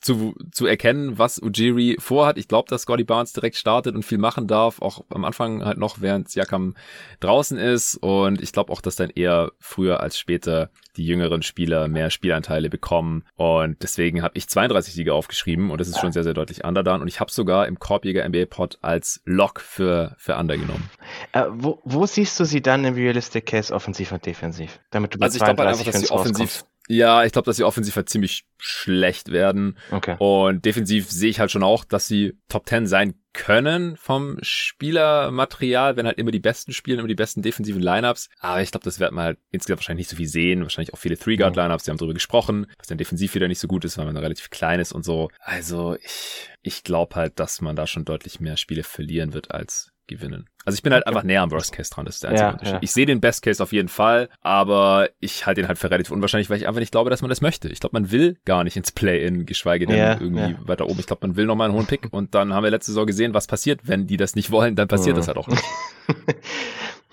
[0.00, 2.38] zu, zu erkennen, was Ujiri vorhat.
[2.38, 5.78] Ich glaube, dass Scotty Barnes direkt startet und viel machen darf, auch am Anfang halt
[5.78, 6.74] noch, während Siakam
[7.20, 7.96] draußen ist.
[7.96, 12.68] Und ich glaube auch, dass dann eher früher als später die jüngeren Spieler mehr Spielanteile
[12.68, 13.24] bekommen.
[13.36, 17.00] Und deswegen habe ich 32 Siege aufgeschrieben und das ist schon sehr, sehr deutlich Underdone.
[17.00, 20.90] Und ich habe sogar im Korbjäger NBA Pod als Lock für, für Under genommen.
[21.32, 24.80] Äh, wo, wo siehst du sie dann im Realistic Case offensiv und defensiv?
[24.90, 27.64] Damit du also ich glaube halt einfach, dass sie offensiv ja, ich glaube, dass sie
[27.64, 29.76] offensiv halt ziemlich schlecht werden.
[29.90, 30.16] Okay.
[30.18, 35.96] Und defensiv sehe ich halt schon auch, dass sie Top 10 sein können vom Spielermaterial,
[35.96, 38.30] wenn halt immer die besten spielen, immer die besten defensiven Lineups.
[38.40, 40.62] Aber ich glaube, das wird man halt insgesamt wahrscheinlich nicht so viel sehen.
[40.62, 43.84] Wahrscheinlich auch viele Three-Guard-Lineups, die haben darüber gesprochen, dass dann defensiv wieder nicht so gut
[43.84, 45.28] ist, weil man relativ klein ist und so.
[45.40, 49.92] Also ich, ich glaube halt, dass man da schon deutlich mehr Spiele verlieren wird als
[50.08, 50.48] gewinnen.
[50.64, 52.52] Also ich bin halt einfach näher am Worst Case dran, das ist der einzige ja,
[52.52, 52.74] Unterschied.
[52.74, 52.78] Ja.
[52.82, 56.10] Ich sehe den Best Case auf jeden Fall, aber ich halte ihn halt für relativ
[56.10, 57.68] unwahrscheinlich, weil ich einfach nicht glaube, dass man das möchte.
[57.68, 60.98] Ich glaube, man will gar nicht ins Play-In, geschweige denn ja, irgendwie weiter oben.
[61.00, 63.34] Ich glaube, man will nochmal einen hohen Pick und dann haben wir letzte Saison gesehen,
[63.34, 65.20] was passiert, wenn die das nicht wollen, dann passiert mhm.
[65.20, 65.64] das halt auch nicht.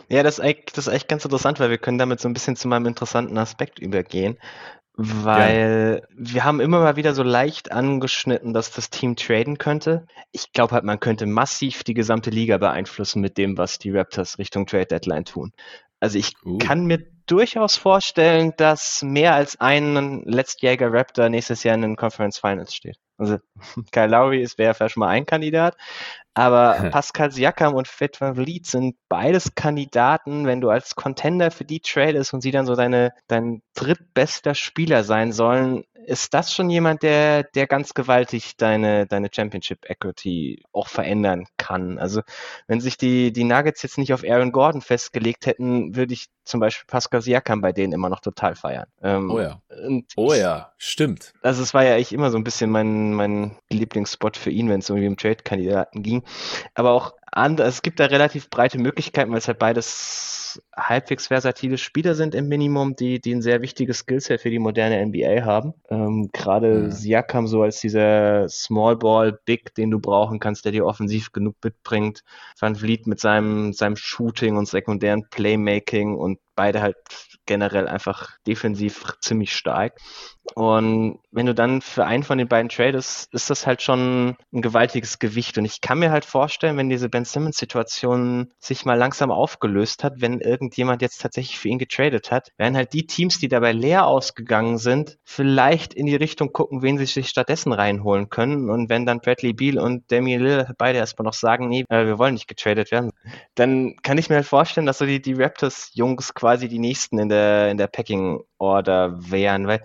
[0.07, 2.33] Ja, das ist, echt, das ist echt ganz interessant, weil wir können damit so ein
[2.33, 4.37] bisschen zu meinem interessanten Aspekt übergehen
[4.97, 6.07] weil ja.
[6.17, 10.05] wir haben immer mal wieder so leicht angeschnitten, dass das Team traden könnte.
[10.31, 14.39] Ich glaube halt, man könnte massiv die gesamte Liga beeinflussen mit dem, was die Raptors
[14.39, 15.51] Richtung Trade Deadline tun.
[15.99, 16.57] Also ich uh.
[16.57, 22.37] kann mir durchaus vorstellen, dass mehr als ein letztjähriger Raptor nächstes Jahr in den Conference
[22.37, 22.97] Finals steht.
[23.17, 23.37] Also
[23.91, 25.75] Kyle Lowry wäre vielleicht schon mal ein Kandidat,
[26.33, 31.65] aber Pascal Siakam und Fred Van Vliet sind beides Kandidaten, wenn du als Contender für
[31.65, 36.69] die tradest und sie dann so deine, dein drittbester Spieler sein sollen, ist das schon
[36.69, 41.97] jemand, der, der ganz gewaltig deine, deine Championship Equity auch verändern kann.
[41.97, 42.21] Also
[42.67, 46.59] wenn sich die, die Nuggets jetzt nicht auf Aaron Gordon festgelegt hätten, würde ich zum
[46.59, 48.87] Beispiel Pascal Siakam bei denen immer noch total feiern.
[49.01, 49.59] Ähm, oh ja.
[50.15, 51.33] oh ja, stimmt.
[51.41, 54.79] Also es war ja eigentlich immer so ein bisschen mein, mein Lieblingsspot für ihn, wenn
[54.79, 56.23] es irgendwie um Trade-Kandidaten ging.
[56.75, 61.77] Aber auch andere, es gibt da relativ breite Möglichkeiten, weil es halt beides halbwegs versatile
[61.77, 65.73] Spieler sind im Minimum, die, die ein sehr wichtiges Skillset für die moderne NBA haben.
[65.89, 66.91] Ähm, Gerade ja.
[66.91, 71.55] Siakam so als dieser Small Ball Big, den du brauchen kannst, der dir offensiv genug
[71.63, 72.23] mitbringt.
[72.57, 76.95] Van Vliet mit seinem, seinem Shooting und sekundären Playmaking und beide halt
[77.45, 79.99] generell einfach defensiv ziemlich stark.
[80.53, 84.61] Und wenn du dann für einen von den beiden tradest, ist das halt schon ein
[84.61, 85.57] gewaltiges Gewicht.
[85.57, 90.21] Und ich kann mir halt vorstellen, wenn diese Ben Simmons-Situation sich mal langsam aufgelöst hat,
[90.21, 94.05] wenn irgendjemand jetzt tatsächlich für ihn getradet hat, werden halt die Teams, die dabei leer
[94.05, 98.69] ausgegangen sind, vielleicht in die Richtung gucken, wen sie sich stattdessen reinholen können.
[98.69, 102.19] Und wenn dann Bradley Beal und Damian Lillard beide erstmal noch sagen, nee, äh, wir
[102.19, 103.11] wollen nicht getradet werden,
[103.55, 107.29] dann kann ich mir halt vorstellen, dass so die, die Raptors-Jungs quasi die nächsten in
[107.29, 109.81] der, in der Packing-Order wären, weil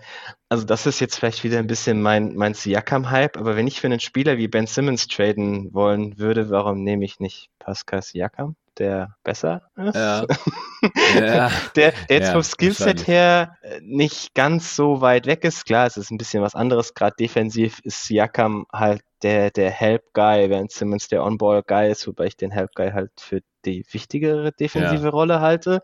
[0.51, 3.87] also das ist jetzt vielleicht wieder ein bisschen mein, mein Siakam-Hype, aber wenn ich für
[3.87, 9.15] einen Spieler wie Ben Simmons traden wollen würde, warum nehme ich nicht Pascal Siakam, der
[9.23, 9.95] besser ist?
[9.95, 10.25] Ja.
[11.15, 11.51] ja.
[11.77, 15.65] der, der jetzt ja, vom Skillset her äh, nicht ganz so weit weg ist.
[15.65, 16.95] Klar, es ist ein bisschen was anderes.
[16.95, 22.35] Gerade defensiv ist Siakam halt der, der Help-Guy, während Simmons der On-Ball-Guy ist, wobei ich
[22.35, 25.09] den Help-Guy halt für die wichtigere defensive ja.
[25.11, 25.81] Rolle halte.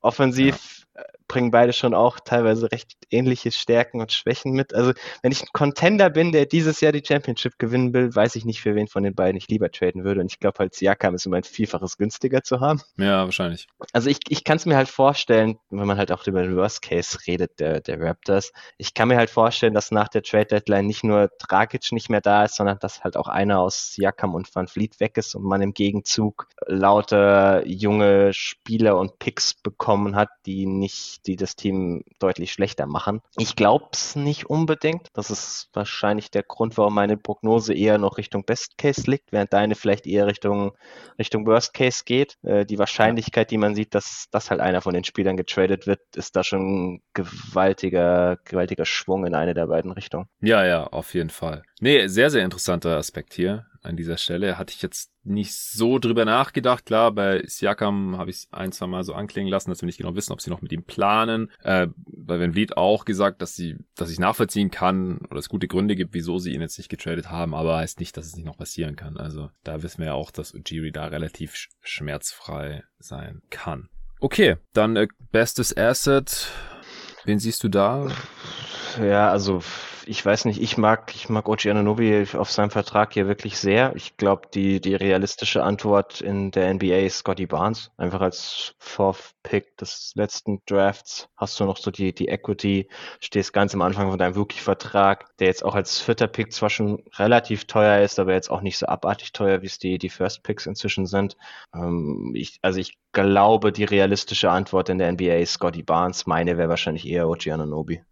[0.00, 0.85] Offensiv
[1.28, 4.74] bringen beide schon auch teilweise recht ähnliche Stärken und Schwächen mit.
[4.74, 8.44] Also wenn ich ein Contender bin, der dieses Jahr die Championship gewinnen will, weiß ich
[8.44, 10.20] nicht, für wen von den beiden ich lieber traden würde.
[10.20, 12.80] Und ich glaube halt, Siakam ist um ein Vielfaches günstiger zu haben.
[12.96, 13.66] Ja, wahrscheinlich.
[13.92, 16.82] Also ich, ich kann es mir halt vorstellen, wenn man halt auch über den Worst
[16.82, 20.86] Case redet, der, der Raptors, ich kann mir halt vorstellen, dass nach der Trade Deadline
[20.86, 24.54] nicht nur Dragic nicht mehr da ist, sondern dass halt auch einer aus Siakam und
[24.54, 30.28] Van Fleet weg ist und man im Gegenzug lauter junge Spieler und Picks bekommen hat,
[30.46, 33.20] die nicht die das Team deutlich schlechter machen.
[33.36, 35.08] Ich glaube es nicht unbedingt.
[35.12, 39.52] Das ist wahrscheinlich der Grund, warum meine Prognose eher noch Richtung Best Case liegt, während
[39.52, 40.72] deine vielleicht eher Richtung,
[41.18, 42.36] Richtung Worst Case geht.
[42.42, 46.00] Äh, die Wahrscheinlichkeit, die man sieht, dass, dass halt einer von den Spielern getradet wird,
[46.14, 50.26] ist da schon gewaltiger, gewaltiger Schwung in eine der beiden Richtungen.
[50.40, 51.62] Ja, ja, auf jeden Fall.
[51.80, 53.66] Nee, sehr, sehr interessanter Aspekt hier.
[53.86, 54.58] An dieser Stelle.
[54.58, 56.86] Hatte ich jetzt nicht so drüber nachgedacht.
[56.86, 59.98] Klar, bei Siakam habe ich es ein, zwei Mal so anklingen lassen, dass wir nicht
[59.98, 61.50] genau wissen, ob sie noch mit ihm planen.
[61.62, 65.68] Äh, bei Van Vliet auch gesagt, dass sie, dass ich nachvollziehen kann oder es gute
[65.68, 68.46] Gründe gibt, wieso sie ihn jetzt nicht getradet haben, aber heißt nicht, dass es nicht
[68.46, 69.16] noch passieren kann.
[69.16, 73.88] Also da wissen wir ja auch, dass Ujiri da relativ schmerzfrei sein kann.
[74.20, 76.50] Okay, dann äh, bestes Asset.
[77.24, 78.08] Wen siehst du da?
[79.00, 79.60] Ja, also
[80.06, 83.94] ich weiß nicht, ich mag, ich mag Ochi Ananobi auf seinem Vertrag hier wirklich sehr.
[83.96, 87.90] Ich glaube, die, die realistische Antwort in der NBA ist Scotty Barnes.
[87.96, 92.88] Einfach als Fourth Pick des letzten Drafts hast du noch so die, die Equity,
[93.20, 97.02] stehst ganz am Anfang von deinem Rookie-Vertrag, der jetzt auch als vierter Pick zwar schon
[97.16, 100.44] relativ teuer ist, aber jetzt auch nicht so abartig teuer, wie es die, die First
[100.44, 101.36] Picks inzwischen sind.
[101.74, 106.26] Ähm, ich, also ich glaube, die realistische Antwort in der NBA ist Scotty Barnes.
[106.26, 108.02] Meine wäre wahrscheinlich eher Ochi Ananobi.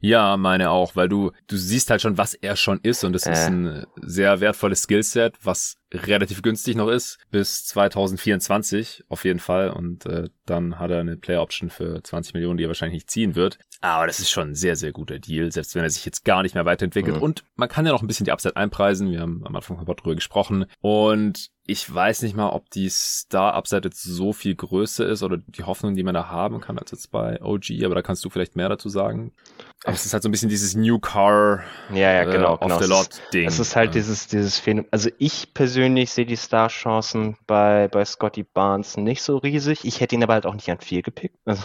[0.00, 3.26] Ja, meine auch, weil du, du siehst halt schon, was er schon ist und es
[3.26, 3.32] äh.
[3.32, 9.70] ist ein sehr wertvolles Skillset, was relativ günstig noch ist, bis 2024 auf jeden Fall
[9.70, 13.10] und äh, dann hat er eine Player Option für 20 Millionen, die er wahrscheinlich nicht
[13.10, 13.58] ziehen wird.
[13.80, 16.42] Aber das ist schon ein sehr, sehr guter Deal, selbst wenn er sich jetzt gar
[16.42, 17.22] nicht mehr weiterentwickelt mhm.
[17.22, 19.84] und man kann ja noch ein bisschen die Upside einpreisen, wir haben am Anfang mal
[19.94, 25.22] drüber gesprochen und ich weiß nicht mal, ob die Star-Upside jetzt so viel größer ist
[25.22, 28.24] oder die Hoffnung, die man da haben kann, als jetzt bei OG, aber da kannst
[28.24, 29.32] du vielleicht mehr dazu sagen.
[29.84, 31.62] Aber es ist halt so ein bisschen dieses New Car
[31.92, 32.80] ja, ja, genau, äh, genau.
[32.80, 33.46] the Lot Ding.
[33.46, 34.00] Es ist halt ja.
[34.00, 34.88] dieses, dieses Phänomen.
[34.90, 39.84] Also ich persönlich sehe die Star-Chancen bei, bei Scotty Barnes nicht so riesig.
[39.84, 41.36] Ich hätte ihn aber halt auch nicht an vier gepickt.
[41.44, 41.64] Also,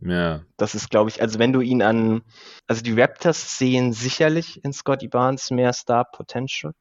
[0.00, 0.42] ja.
[0.56, 2.22] Das ist, glaube ich, also wenn du ihn an,
[2.66, 6.74] also die Raptors sehen sicherlich in Scotty Barnes mehr Star-Potential.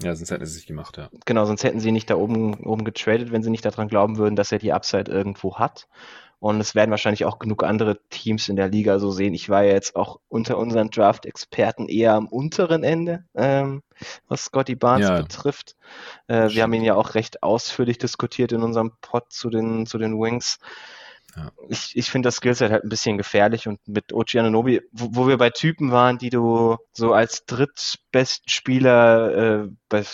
[0.00, 1.10] Ja, sonst hätten sie sich gemacht, ja.
[1.26, 4.36] Genau, sonst hätten sie nicht da oben, oben getradet, wenn sie nicht daran glauben würden,
[4.36, 5.88] dass er die Upside irgendwo hat.
[6.40, 9.34] Und es werden wahrscheinlich auch genug andere Teams in der Liga so sehen.
[9.34, 13.82] Ich war ja jetzt auch unter unseren Draft-Experten eher am unteren Ende, ähm,
[14.28, 15.20] was Scotty Barnes ja.
[15.20, 15.76] betrifft.
[16.28, 19.98] Äh, wir haben ihn ja auch recht ausführlich diskutiert in unserem Pod zu den, zu
[19.98, 20.60] den Wings.
[21.36, 21.52] Ja.
[21.68, 25.28] Ich, ich finde das Skillset halt ein bisschen gefährlich und mit Ochi Ananobi, wo, wo,
[25.28, 30.04] wir bei Typen waren, die du so als drittbesten Spieler äh, bei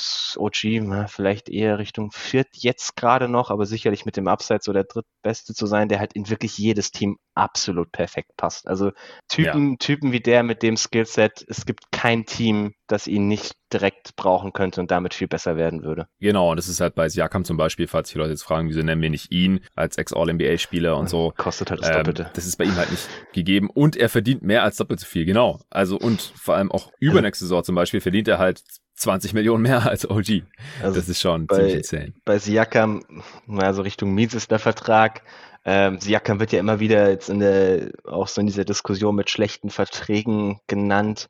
[0.80, 4.84] na, vielleicht eher Richtung viert jetzt gerade noch, aber sicherlich mit dem Upside so der
[4.84, 8.68] drittbeste zu sein, der halt in wirklich jedes Team absolut perfekt passt.
[8.68, 8.93] Also
[9.28, 9.76] Typen, ja.
[9.78, 14.53] Typen wie der mit dem Skillset, es gibt kein Team, das ihn nicht direkt brauchen
[14.53, 16.07] könnte und damit viel besser werden würde.
[16.20, 18.80] Genau, und das ist halt bei Siakam zum Beispiel, falls die Leute jetzt fragen, wieso
[18.82, 21.32] nennen wir nicht ihn als Ex-All-NBA-Spieler und so.
[21.37, 22.30] Kostet halt das ähm, Doppelte.
[22.35, 25.24] Das ist bei ihm halt nicht gegeben und er verdient mehr als doppelt so viel,
[25.24, 25.61] genau.
[25.70, 28.62] Also und vor allem auch übernächste Saison zum Beispiel verdient er halt
[28.97, 30.43] 20 Millionen mehr als OG.
[30.82, 32.12] Also das ist schon bei, ziemlich insane.
[32.24, 33.03] Bei Siakam,
[33.49, 35.22] also Richtung Mies ist der Vertrag.
[35.64, 39.30] Ähm, Siakam wird ja immer wieder jetzt in der, auch so in dieser Diskussion mit
[39.30, 41.28] schlechten Verträgen genannt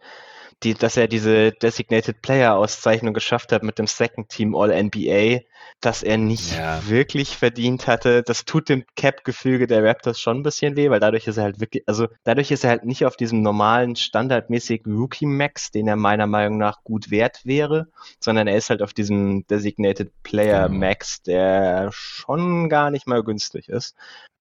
[0.65, 5.41] die, dass er diese Designated Player Auszeichnung geschafft hat mit dem Second Team All NBA,
[5.81, 6.87] dass er nicht ja.
[6.89, 8.23] wirklich verdient hatte.
[8.23, 11.61] Das tut dem Cap-Gefüge der Raptors schon ein bisschen weh, weil dadurch ist er halt
[11.61, 16.27] wirklich, also dadurch ist er halt nicht auf diesem normalen, standardmäßigen Rookie-Max, den er meiner
[16.27, 17.89] Meinung nach gut wert wäre,
[18.19, 23.69] sondern er ist halt auf diesem Designated Player Max, der schon gar nicht mal günstig
[23.69, 23.95] ist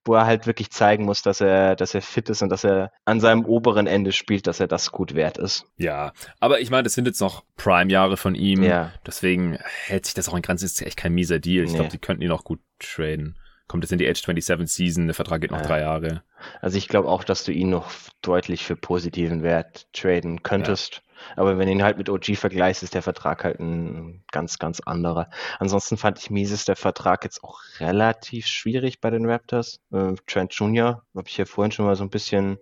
[0.06, 2.92] wo er halt wirklich zeigen muss, dass er, dass er fit ist und dass er
[3.06, 5.66] an seinem oberen Ende spielt, dass er das gut wert ist.
[5.78, 8.64] Ja, aber ich meine, das sind jetzt noch Prime-Jahre von ihm.
[8.64, 8.92] Ja.
[9.06, 10.66] Deswegen hält sich das auch in Grenzen.
[10.66, 11.64] Ist echt kein mieser Deal.
[11.64, 11.78] Ich nee.
[11.78, 13.38] glaube, die könnten ihn auch gut traden.
[13.68, 15.66] Kommt jetzt in die Age 27 Season, der Vertrag geht noch ja.
[15.66, 16.24] drei Jahre.
[16.62, 17.92] Also ich glaube auch, dass du ihn noch
[18.22, 20.96] deutlich für positiven Wert traden könntest.
[20.96, 21.13] Ja.
[21.36, 24.80] Aber wenn du ihn halt mit OG vergleichst, ist der Vertrag halt ein ganz, ganz
[24.80, 25.30] anderer.
[25.60, 29.80] Ansonsten fand ich Mises der Vertrag jetzt auch relativ schwierig bei den Raptors.
[29.92, 31.04] Äh, Trent Jr.
[31.16, 32.58] habe ich ja vorhin schon mal so ein bisschen,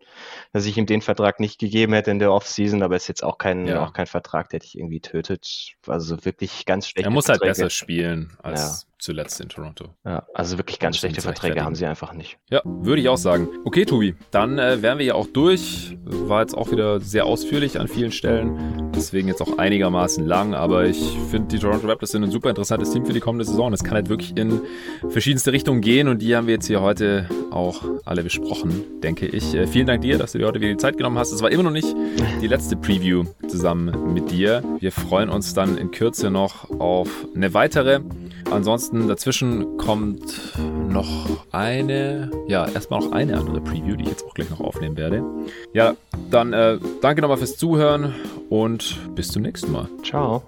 [0.54, 3.38] dass ich ihm den Vertrag nicht gegeben hätte in der Offseason, aber ist jetzt auch
[3.38, 3.84] kein, ja.
[3.84, 5.76] auch kein Vertrag, der dich irgendwie tötet.
[5.88, 7.06] Also wirklich ganz schlecht.
[7.06, 7.50] Er muss halt Verträge.
[7.50, 9.96] halt besser spielen als ja zuletzt in Toronto.
[10.06, 12.38] Ja, also wirklich ganz schlechte Verträge haben sie einfach nicht.
[12.50, 13.48] Ja, würde ich auch sagen.
[13.66, 15.98] Okay, Tobi, dann äh, wären wir ja auch durch.
[16.06, 18.92] War jetzt auch wieder sehr ausführlich an vielen Stellen.
[18.96, 20.54] Deswegen jetzt auch einigermaßen lang.
[20.54, 23.74] Aber ich finde, die Toronto Raptors sind ein super interessantes Team für die kommende Saison.
[23.74, 24.62] Es kann halt wirklich in
[25.10, 26.08] verschiedenste Richtungen gehen.
[26.08, 29.56] Und die haben wir jetzt hier heute auch alle besprochen, denke ich.
[29.56, 31.32] Äh, vielen Dank dir, dass du dir heute wieder die Zeit genommen hast.
[31.32, 31.96] Es war immer noch nicht
[32.42, 34.64] die letzte Preview zusammen mit dir.
[34.80, 38.02] Wir freuen uns dann in Kürze noch auf eine weitere.
[38.92, 40.52] Ansonsten dazwischen kommt
[40.90, 44.98] noch eine, ja, erstmal noch eine andere Preview, die ich jetzt auch gleich noch aufnehmen
[44.98, 45.24] werde.
[45.74, 45.96] Ja,
[46.30, 48.14] dann äh, danke nochmal fürs Zuhören
[48.50, 49.88] und bis zum nächsten Mal.
[50.04, 50.44] Ciao.